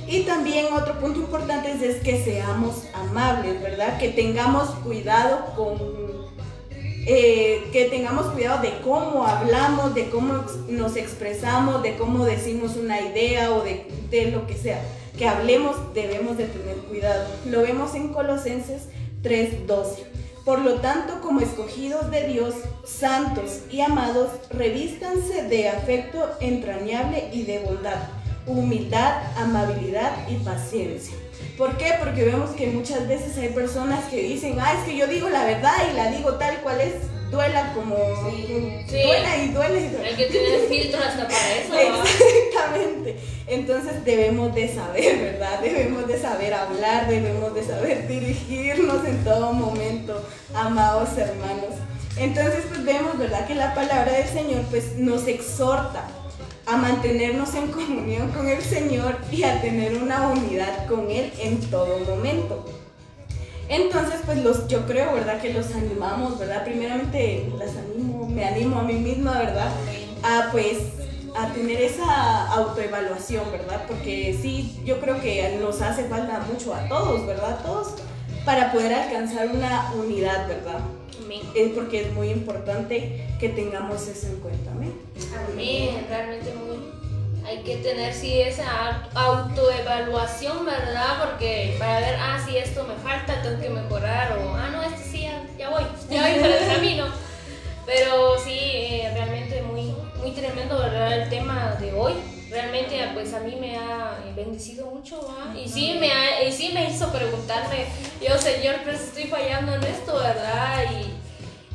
[0.06, 3.98] Y también otro punto importante es, es que seamos amables, ¿verdad?
[3.98, 6.03] Que tengamos cuidado con
[7.06, 13.02] eh, que tengamos cuidado de cómo hablamos, de cómo nos expresamos, de cómo decimos una
[13.02, 14.82] idea o de, de lo que sea.
[15.18, 17.28] Que hablemos debemos de tener cuidado.
[17.50, 18.88] Lo vemos en Colosenses
[19.22, 20.06] 3:12.
[20.46, 27.44] Por lo tanto, como escogidos de Dios, santos y amados, revístanse de afecto entrañable y
[27.44, 28.10] de bondad,
[28.46, 31.16] humildad, amabilidad y paciencia.
[31.58, 31.94] ¿Por qué?
[32.00, 35.46] Porque vemos que muchas veces hay personas que dicen, ah, es que yo digo la
[35.46, 36.94] verdad y la digo tal cual es,
[37.30, 37.96] duela como...
[38.32, 39.04] Sí.
[39.04, 40.08] Duela y duela y duela.
[40.08, 41.74] Hay que tener filtros hasta para eso.
[41.74, 42.04] ¿no?
[42.04, 43.18] Exactamente.
[43.48, 45.60] Entonces debemos de saber, ¿verdad?
[45.60, 51.76] Debemos de saber hablar, debemos de saber dirigirnos en todo momento, amados hermanos.
[52.18, 53.46] Entonces pues vemos, ¿verdad?
[53.46, 56.08] Que la palabra del Señor pues nos exhorta
[56.66, 61.60] a mantenernos en comunión con el Señor y a tener una unidad con Él en
[61.70, 62.66] todo momento.
[63.70, 65.42] Entonces, pues los, yo creo, ¿verdad?
[65.42, 66.64] Que los animamos, ¿verdad?
[66.64, 69.72] Primeramente las animo, me animo a mí misma, ¿verdad?
[70.24, 70.78] A pues
[71.36, 73.84] a tener esa autoevaluación, ¿verdad?
[73.88, 77.54] Porque sí, yo creo que nos hace falta mucho a todos, ¿verdad?
[77.54, 77.96] A todos
[78.46, 80.80] para poder alcanzar una unidad, ¿verdad?
[81.56, 84.94] Es porque es muy importante que tengamos eso en cuenta, ¿amén?
[85.52, 86.78] Amén, realmente muy.
[87.46, 91.26] Hay que tener sí esa autoevaluación, ¿verdad?
[91.26, 95.04] Porque para ver, ah, si esto me falta, tengo que mejorar, o ah, no, este
[95.04, 97.06] sí, ya, ya voy, ya voy por el camino.
[97.86, 98.83] Pero sí,
[103.24, 105.58] pues a mí me ha bendecido mucho, ¿va?
[105.58, 107.86] Y sí, me ha- y sí me hizo preguntarme,
[108.22, 110.84] yo, Señor, pues estoy fallando en esto, ¿verdad?
[110.92, 111.14] Y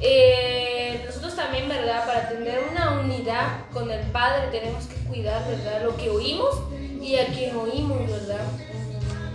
[0.00, 2.06] eh, nosotros también, ¿verdad?
[2.06, 5.82] Para tener una unidad con el Padre tenemos que cuidar, ¿verdad?
[5.84, 6.54] Lo que oímos
[7.00, 8.44] y a quien oímos, ¿verdad?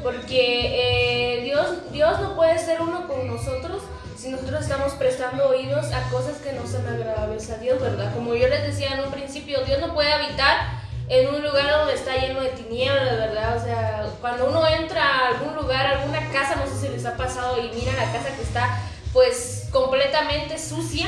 [0.04, 3.82] Porque eh, Dios, Dios no puede ser uno con nosotros
[4.18, 8.14] si nosotros estamos prestando oídos a cosas que no son agradables a Dios, ¿verdad?
[8.14, 11.94] Como yo les decía en un principio, Dios no puede habitar en un lugar donde
[11.96, 13.58] está lleno de tinieblas, ¿verdad?
[13.58, 17.06] O sea, cuando uno entra a algún lugar, a alguna casa, no sé si les
[17.06, 18.80] ha pasado y mira la casa que está
[19.12, 21.08] pues completamente sucia,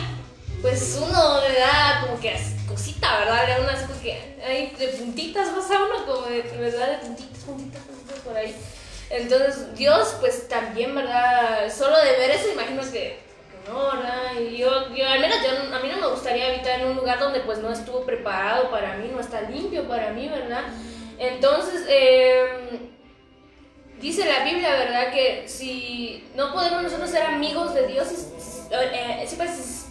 [0.61, 2.35] pues uno le da como que
[2.67, 3.47] cosita, ¿verdad?
[3.47, 3.75] Le da
[4.05, 6.89] que hay de puntitas, más a uno como de, ¿verdad?
[6.89, 8.55] De puntitas, puntitas, puntitas por ahí.
[9.09, 11.73] Entonces, Dios, pues también, ¿verdad?
[11.75, 13.19] Solo de ver eso, imagino que,
[13.73, 14.39] ¿verdad?
[14.39, 17.19] Y yo, yo, al menos yo, a mí no me gustaría habitar en un lugar
[17.19, 20.63] donde pues no estuvo preparado para mí, no está limpio para mí, ¿verdad?
[21.17, 22.45] Entonces, eh,
[23.99, 25.11] dice la Biblia, ¿verdad?
[25.11, 28.07] Que si no podemos nosotros ser amigos de Dios,
[28.71, 29.81] eh, pues, es-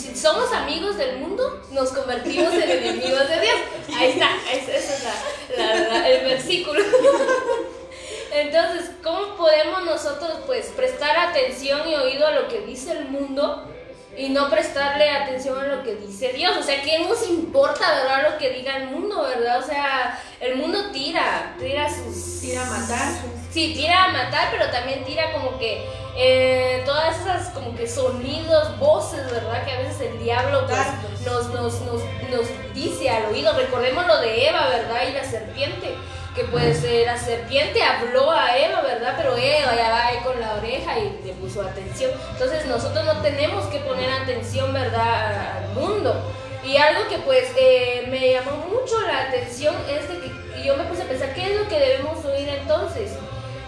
[0.00, 3.56] si somos amigos del mundo, nos convertimos en enemigos de Dios.
[3.96, 5.04] Ahí está, es- ese es
[5.56, 6.80] la- la- la- el versículo.
[8.32, 13.68] Entonces, ¿cómo podemos nosotros pues prestar atención y oído a lo que dice el mundo
[14.16, 16.56] y no prestarle atención a lo que dice Dios?
[16.56, 19.58] O sea, ¿qué nos importa, verdad, lo que diga el mundo, verdad?
[19.58, 22.40] O sea, el mundo tira, tira sus...
[22.40, 23.08] Tira a matar.
[23.52, 28.78] Sí, tira a matar, pero también tira como que eh, todas esas como que sonidos,
[28.78, 29.62] voces, ¿verdad?
[29.66, 30.80] Que a veces el diablo pues,
[31.26, 33.52] nos, nos, nos, nos dice al oído.
[33.52, 35.02] Recordemos lo de Eva, ¿verdad?
[35.06, 35.94] Y la serpiente.
[36.34, 39.14] Que pues eh, la serpiente habló a Eva, ¿verdad?
[39.18, 42.10] Pero Eva ya va ahí con la oreja y le puso atención.
[42.32, 45.58] Entonces nosotros no tenemos que poner atención, ¿verdad?
[45.58, 46.32] Al mundo.
[46.64, 50.84] Y algo que pues eh, me llamó mucho la atención es de que yo me
[50.84, 53.10] puse a pensar, ¿qué es lo que debemos oír entonces?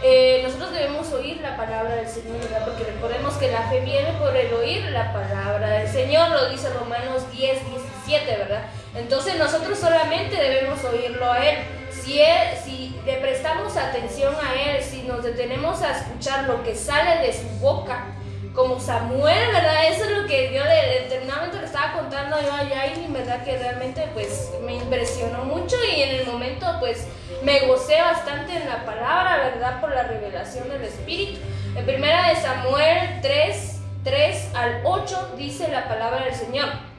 [0.07, 2.67] eh, nosotros debemos oír la palabra del Señor, ¿verdad?
[2.67, 6.69] Porque recordemos que la fe viene por el oír la palabra del Señor, lo dice
[6.69, 7.59] Romanos 10,
[8.07, 8.67] 17, ¿verdad?
[8.95, 11.57] Entonces nosotros solamente debemos oírlo a Él.
[12.03, 17.33] Si, le prestamos atención a Él, si nos detenemos a escuchar lo que sale de
[17.33, 18.07] su boca,
[18.55, 19.89] como Samuel, ¿verdad?
[19.91, 23.43] Eso es lo que yo le, eternamente le estaba contando yo a Yain, ¿verdad?
[23.45, 27.07] Que realmente pues me impresionó mucho y en el momento pues
[27.43, 29.81] me gocé bastante en la palabra, ¿verdad?
[29.81, 31.41] Por la revelación del Espíritu.
[31.75, 36.94] En primera de Samuel 3, 3 al 8 dice la palabra del Señor.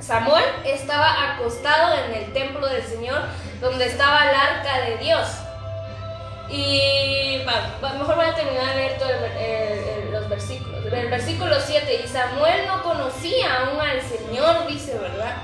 [0.00, 3.22] Samuel estaba acostado en el templo del Señor
[3.60, 5.28] donde estaba el arca de Dios.
[6.48, 7.42] Y
[7.98, 9.12] mejor voy a terminar de leer todos
[10.12, 10.84] los versículos.
[10.92, 15.34] El versículo 7, y Samuel no conocía aún al Señor, dice, ¿verdad?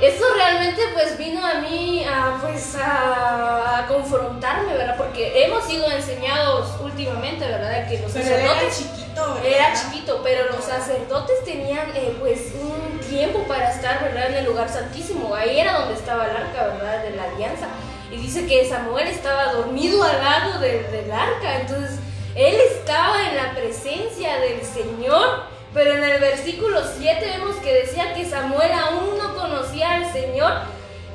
[0.00, 4.96] Eso realmente pues vino a mí a, pues, a, confrontarme, ¿verdad?
[4.96, 7.88] Porque hemos sido enseñados últimamente, ¿verdad?
[7.88, 8.62] Que los sacerdotes...
[8.62, 9.46] Era chiquito, ¿verdad?
[9.46, 12.83] Era chiquito, pero los sacerdotes tenían eh, pues un
[13.14, 14.30] tiempo para estar, ¿verdad?
[14.30, 15.34] En el lugar santísimo.
[15.34, 17.02] Ahí era donde estaba el arca, ¿verdad?
[17.04, 17.68] De la alianza.
[18.10, 21.60] Y dice que Samuel estaba dormido al lado del arca.
[21.60, 21.98] Entonces,
[22.34, 25.54] él estaba en la presencia del Señor.
[25.72, 30.52] Pero en el versículo 7 vemos que decía que Samuel aún no conocía al Señor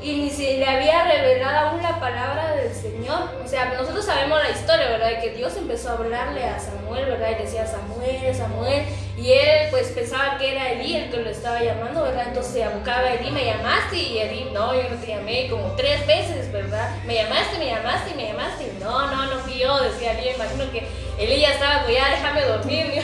[0.02, 3.30] y ni se le había revelado aún la palabra del Señor.
[3.44, 5.10] O sea, nosotros sabemos la historia, ¿verdad?
[5.10, 7.32] De que Dios empezó a hablarle a Samuel, ¿verdad?
[7.38, 8.86] Y decía Samuel, Samuel.
[9.18, 12.30] Y él pues pensaba que era Elí el que lo estaba llamando, ¿verdad?
[12.30, 16.08] Entonces se abocaba Elí, me llamaste y Elí, no, yo no te llamé como tres
[16.08, 16.96] veces, ¿verdad?
[17.06, 18.72] Me llamaste, me llamaste, me llamaste.
[18.80, 20.88] No, no, no fui yo, decía Elí, imagino que
[21.18, 23.04] Elí ya estaba, pues ya déjame dormir,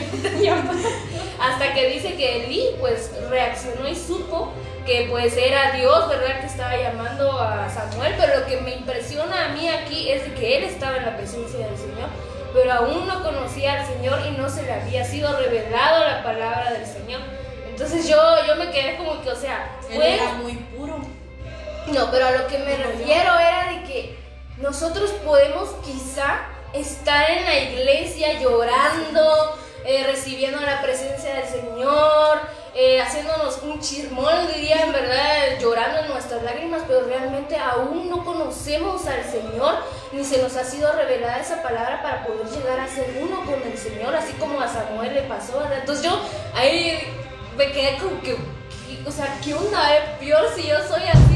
[1.38, 4.52] Hasta que dice que Elí pues reaccionó y supo
[4.86, 6.40] que pues era Dios, ¿verdad?
[6.40, 10.34] Que estaba llamando a Samuel, pero lo que me impresiona a mí aquí es de
[10.34, 12.08] que él estaba en la presencia del Señor,
[12.54, 16.72] pero aún no conocía al Señor y no se le había sido revelado la palabra
[16.72, 17.20] del Señor.
[17.68, 18.16] Entonces yo,
[18.46, 20.14] yo me quedé como que, o sea, fue...
[20.14, 20.98] era muy puro.
[21.88, 24.18] No, pero a lo que me refiero era de que
[24.58, 32.40] nosotros podemos quizá estar en la iglesia llorando, eh, recibiendo la presencia del Señor,
[32.78, 38.22] eh, haciéndonos un chismón, diría en verdad, llorando en nuestras lágrimas, pero realmente aún no
[38.22, 39.76] conocemos al Señor,
[40.12, 43.62] ni se nos ha sido revelada esa palabra para poder llegar a ser uno con
[43.62, 45.66] el Señor, así como a Samuel le pasó.
[45.72, 46.20] Entonces yo
[46.54, 46.98] ahí
[47.56, 48.36] me quedé como que,
[49.06, 49.96] o sea, ¿qué onda?
[49.96, 50.00] Eh?
[50.20, 51.35] Peor si yo soy así,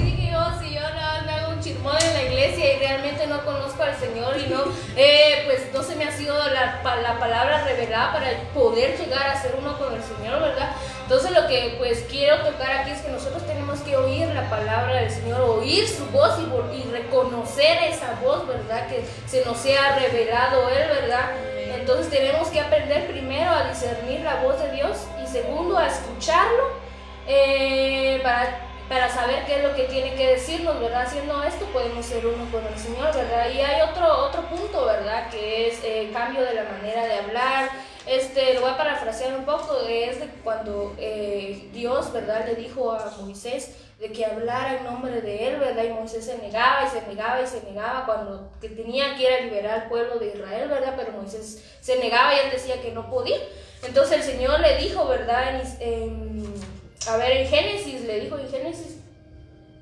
[1.61, 4.65] chismón en la iglesia y realmente no conozco al Señor y no,
[4.97, 9.41] eh, pues no se me ha sido la, la palabra revelada para poder llegar a
[9.41, 10.75] ser uno con el Señor, ¿verdad?
[11.03, 15.01] Entonces lo que pues quiero tocar aquí es que nosotros tenemos que oír la palabra
[15.01, 18.89] del Señor, oír su voz y, reconocer esa voz, ¿verdad?
[18.89, 21.31] Que se nos sea revelado Él, ¿verdad?
[21.75, 26.71] Entonces tenemos que aprender primero a discernir la voz de Dios y segundo a escucharlo
[27.27, 31.07] eh, para, para saber qué es lo que tiene que decirnos, ¿verdad?
[31.07, 33.49] Haciendo esto podemos ser uno con el Señor, ¿verdad?
[33.51, 35.31] Y hay otro, otro punto, ¿verdad?
[35.31, 37.71] Que es eh, cambio de la manera de hablar
[38.07, 42.93] este, lo voy a parafrasear un poco, es de cuando eh, Dios, ¿verdad?, le dijo
[42.93, 45.85] a Moisés de que hablara en nombre de él, ¿verdad?
[45.85, 49.33] Y Moisés se negaba y se negaba y se negaba cuando que tenía que ir
[49.33, 50.95] a liberar al pueblo de Israel, ¿verdad?
[50.97, 53.37] Pero Moisés se negaba y él decía que no podía.
[53.87, 55.63] Entonces el Señor le dijo, ¿verdad?
[57.09, 58.99] A ver, en Génesis, le dijo en Génesis,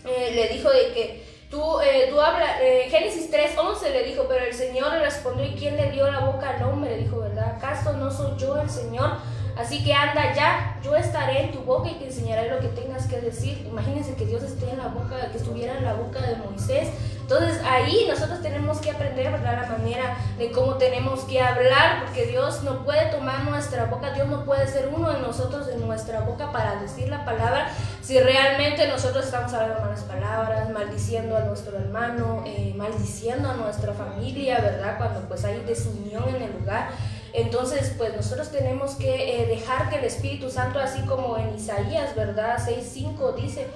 [0.05, 4.45] eh, le dijo de que Tú, eh, tú hablas, eh, Génesis 3.11 le dijo, pero
[4.45, 6.91] el Señor le respondió, ¿y quién le dio la boca al hombre?
[6.91, 7.57] Le dijo, ¿verdad?
[7.57, 9.13] ¿Acaso no soy yo el Señor?
[9.59, 13.07] Así que anda ya, yo estaré en tu boca y te enseñaré lo que tengas
[13.07, 13.67] que decir.
[13.69, 16.89] Imagínense que Dios esté en la boca, que estuviera en la boca de Moisés.
[17.21, 19.63] Entonces ahí nosotros tenemos que aprender, ¿verdad?
[19.63, 24.29] La manera de cómo tenemos que hablar, porque Dios no puede tomar nuestra boca, Dios
[24.29, 27.69] no puede ser uno de nosotros en nuestra boca para decir la palabra
[28.01, 33.93] si realmente nosotros estamos hablando malas palabras, maldiciendo a nuestro hermano, eh, maldiciendo a nuestra
[33.93, 34.97] familia, ¿verdad?
[34.97, 36.89] Cuando pues hay desunión en el lugar.
[37.33, 42.15] Entonces, pues nosotros tenemos que eh, dejar que el Espíritu Santo, así como en Isaías,
[42.15, 42.59] ¿verdad?
[42.59, 43.67] 6.5 dice,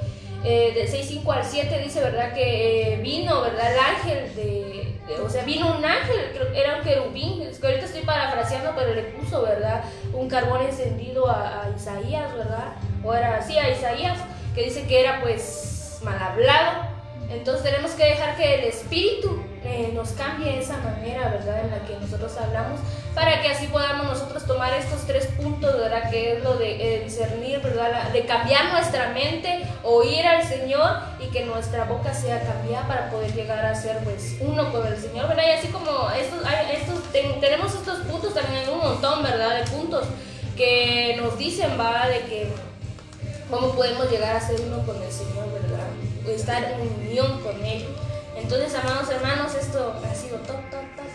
[0.45, 2.33] eh, de 6.5 al 7 dice, ¿verdad?
[2.33, 3.73] Que eh, vino, ¿verdad?
[3.73, 8.03] El ángel de, o sea, vino un ángel, era un querubín, es que ahorita estoy
[8.03, 9.85] parafraseando, pero le puso, ¿verdad?
[10.13, 12.75] Un carbón encendido a, a Isaías, ¿verdad?
[13.05, 14.19] O era así, a Isaías,
[14.55, 16.89] que dice que era pues mal hablado.
[17.31, 21.65] Entonces tenemos que dejar que el Espíritu eh, nos cambie esa manera, ¿verdad?
[21.65, 22.81] En la que nosotros hablamos,
[23.15, 26.11] para que así podamos nosotros tomar estos tres puntos, ¿verdad?
[26.11, 28.11] Que es lo de eh, discernir, ¿verdad?
[28.13, 33.33] De cambiar nuestra mente, oír al Señor y que nuestra boca sea cambiada para poder
[33.35, 35.45] llegar a ser, pues, uno con el Señor, ¿verdad?
[35.47, 36.93] Y así como estos, hay estos
[38.83, 39.57] montón, ¿verdad?
[39.57, 40.07] De puntos
[40.57, 42.49] que nos dicen, va, de que
[43.51, 45.87] cómo podemos llegar a ser uno con el Señor, ¿verdad?
[46.29, 47.87] Estar en unión con Él.
[48.43, 50.61] Entonces, amados hermanos, esto ha sido todo,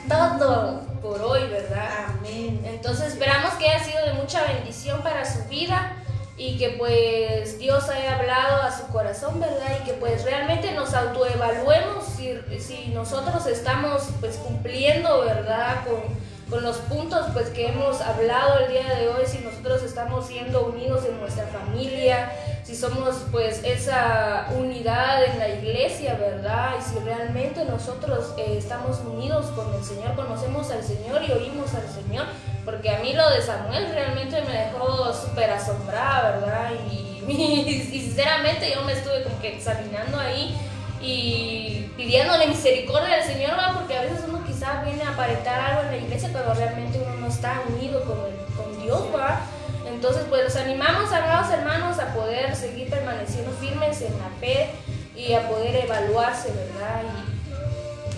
[0.08, 2.08] todo, todo por hoy, ¿verdad?
[2.10, 2.62] Amén.
[2.66, 5.96] Entonces, esperamos que haya sido de mucha bendición para su vida
[6.38, 9.78] y que pues Dios haya hablado a su corazón, ¿verdad?
[9.82, 15.84] Y que pues realmente nos autoevaluemos si, si nosotros estamos pues cumpliendo, ¿verdad?
[15.86, 16.02] Con,
[16.50, 20.68] con los puntos pues que hemos hablado el día de hoy, si nosotros estamos siendo
[20.68, 22.32] unidos en nuestra familia,
[22.64, 26.76] si somos pues esa unidad en la iglesia, ¿verdad?
[26.80, 31.74] Y si realmente nosotros eh, estamos unidos con el Señor, conocemos al Señor y oímos
[31.74, 32.26] al Señor,
[32.64, 36.72] porque a mí lo de Samuel realmente me dejó súper asombrada, ¿verdad?
[36.91, 40.58] Y, y, sinceramente yo me estuve como que examinando ahí
[41.02, 43.74] y pidiéndole misericordia al Señor, ¿verdad?
[43.76, 47.14] Porque a veces uno quizás viene a aparentar algo en la iglesia, pero realmente uno
[47.18, 48.18] no está unido con,
[48.55, 49.41] con Dios, ¿verdad?
[49.86, 54.72] Entonces, pues los animamos, amados hermanos, a poder seguir permaneciendo firmes en la fe
[55.16, 57.03] y a poder evaluarse, ¿verdad?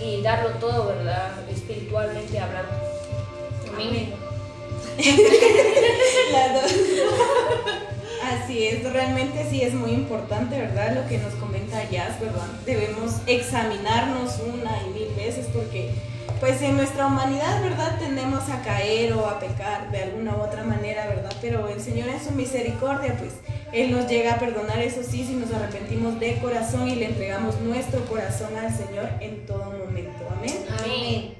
[0.00, 1.32] Y, y darlo todo, ¿verdad?
[1.50, 2.72] Espiritualmente hablando.
[3.74, 4.14] Amén.
[8.24, 10.94] Así es, realmente sí es muy importante, ¿verdad?
[10.94, 12.46] Lo que nos comenta Jazz, ¿verdad?
[12.64, 15.90] Debemos examinarnos una y mil veces porque
[16.40, 17.98] pues en nuestra humanidad, ¿verdad?
[17.98, 21.32] Tendemos a caer o a pecar de alguna u otra manera, ¿verdad?
[21.42, 23.34] Pero el Señor en su misericordia, pues
[23.72, 27.60] Él nos llega a perdonar, eso sí, si nos arrepentimos de corazón y le entregamos
[27.60, 30.26] nuestro corazón al Señor en todo momento.
[30.34, 30.54] Amén.
[30.82, 31.34] Amén.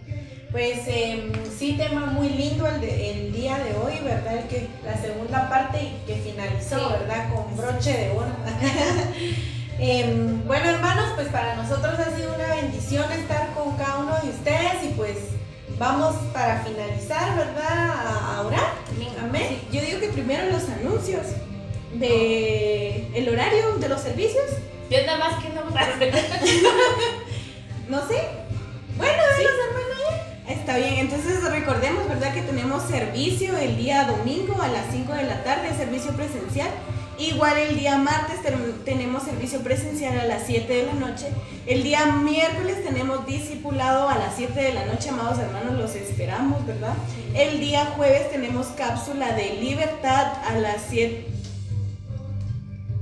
[0.52, 4.36] Pues eh, sí, tema muy lindo el, de, el día de hoy, ¿verdad?
[4.36, 6.84] El que, la segunda parte que finalizó, Sí.
[7.00, 7.32] ¿verdad?
[7.32, 8.26] Con broche de oro.
[9.82, 14.28] Em, bueno, hermanos, pues para nosotros ha sido una bendición estar con cada uno de
[14.28, 15.16] ustedes y pues
[15.78, 17.94] vamos para finalizar, ¿verdad?
[18.06, 18.74] A, orar.
[19.22, 19.58] Amén.
[19.72, 21.28] Yo digo que primero los anuncios
[21.94, 24.44] de el horario de los servicios,
[24.90, 25.62] Yo nada más que no
[27.88, 28.28] no sé.
[28.98, 29.44] Bueno, sí.
[30.46, 32.34] Está bien, entonces recordemos, ¿verdad?
[32.34, 36.68] Que tenemos servicio el día domingo a las 5 de la tarde, servicio presencial.
[37.20, 41.26] Igual el día martes ten- tenemos servicio presencial a las 7 de la noche.
[41.66, 46.66] El día miércoles tenemos discipulado a las 7 de la noche, amados hermanos, los esperamos,
[46.66, 46.94] ¿verdad?
[47.34, 51.26] El día jueves tenemos cápsula de libertad a las 7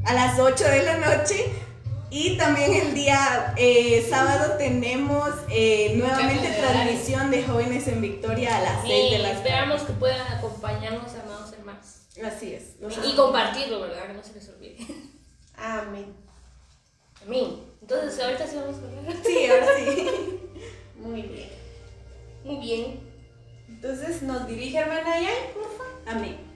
[0.04, 1.36] a las 8 de la noche.
[2.10, 8.60] Y también el día eh, sábado tenemos eh, nuevamente transmisión de Jóvenes en Victoria a
[8.62, 9.92] las 6 Y de la esperamos tarde.
[9.92, 11.27] que puedan acompañarnos, hermanos.
[12.24, 12.76] Así es.
[13.04, 14.06] Y compartirlo, ¿verdad?
[14.06, 14.78] Que no se les olvide.
[15.56, 16.14] Amén.
[17.24, 17.60] Amén.
[17.80, 19.20] Entonces, ahorita sí vamos con él.
[19.24, 20.40] Sí, ahora sí.
[20.96, 21.48] Muy bien.
[22.44, 23.00] Muy bien.
[23.68, 26.02] Entonces nos dirige hermana Yan, por favor.
[26.06, 26.47] Amén.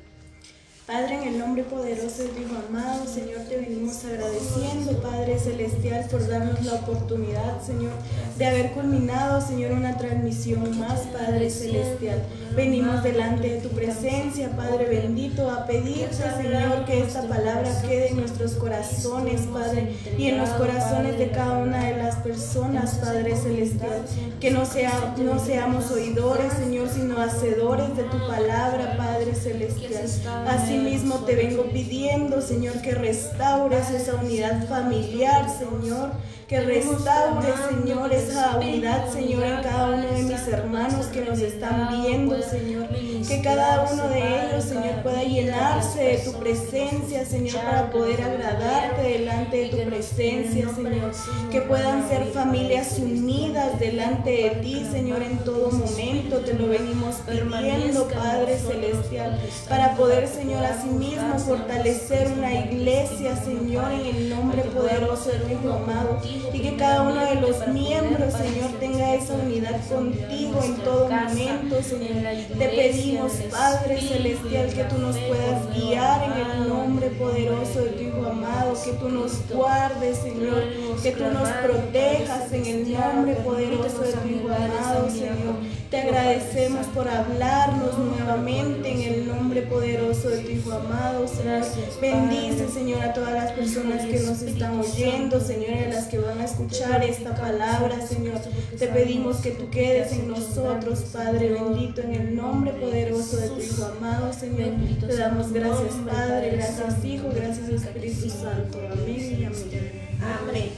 [0.92, 6.04] Padre, en el nombre poderoso de tu Hijo amado, Señor, te venimos agradeciendo, Padre Celestial,
[6.10, 7.92] por darnos la oportunidad, Señor,
[8.36, 12.22] de haber culminado, Señor, una transmisión más, Padre Celestial.
[12.54, 18.16] Venimos delante de tu presencia, Padre bendito, a pedirte, Señor, que esta palabra quede en
[18.18, 24.02] nuestros corazones, Padre, y en los corazones de cada una de las personas, Padre Celestial.
[24.38, 30.46] Que no, sea, no seamos oidores, Señor, sino hacedores de tu palabra, Padre Celestial.
[30.48, 36.10] Asimismo te vengo pidiendo, Señor, que restaures esa unidad familiar, Señor.
[36.52, 41.88] Que restaures, Señor, esa unidad, Señor, en cada uno de mis hermanos que nos están
[42.02, 42.88] viendo, Señor.
[43.26, 49.00] Que cada uno de ellos, Señor, pueda llenarse de tu presencia, Señor, para poder agradarte
[49.00, 51.12] delante de tu presencia, Señor.
[51.50, 56.40] Que puedan ser familias unidas delante de ti, Señor, en todo momento.
[56.40, 59.40] Te lo venimos pidiendo, Padre Celestial,
[59.70, 66.20] para poder, Señor, asimismo fortalecer una iglesia, Señor, en el nombre poderoso de tu amado.
[66.52, 71.82] Y que cada uno de los miembros, Señor, tenga esa unidad contigo en todo momento,
[71.82, 72.22] Señor.
[72.58, 78.02] Te pedimos, Padre Celestial, que tú nos puedas guiar en el nombre poderoso de tu
[78.02, 80.64] Hijo amado, que tú nos guardes, Señor,
[81.02, 85.82] que tú nos protejas en el nombre poderoso de tu Hijo amado, Señor.
[85.90, 91.62] Te agradecemos por hablarnos nuevamente en el nombre poderoso de tu Hijo amado, Señor.
[92.00, 96.18] Bendice, Señor, a todas las personas que nos están oyendo, Señor, y a las que
[96.18, 98.38] van a escuchar esta palabra, Señor.
[98.78, 103.60] Te pedimos que tú quedes en nosotros, Padre bendito, en el nombre poderoso de tu
[103.60, 104.70] Hijo amado, Señor.
[105.00, 108.78] Te damos gracias, Padre, gracias, Hijo, gracias, Espíritu Santo.
[108.92, 110.12] Amén y amén.
[110.22, 110.70] Amén.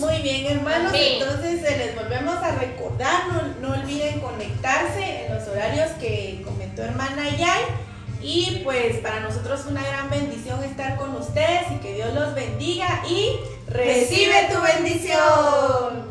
[0.00, 0.88] Muy bien, hermanos.
[0.88, 1.18] Amén.
[1.20, 6.82] Entonces eh, les volvemos a recordar, no, no olviden conectarse en los horarios que comentó
[6.82, 7.88] hermana Yay.
[8.20, 13.04] Y pues para nosotros una gran bendición estar con ustedes y que Dios los bendiga
[13.08, 13.36] y
[13.70, 16.06] recibe tu bendición.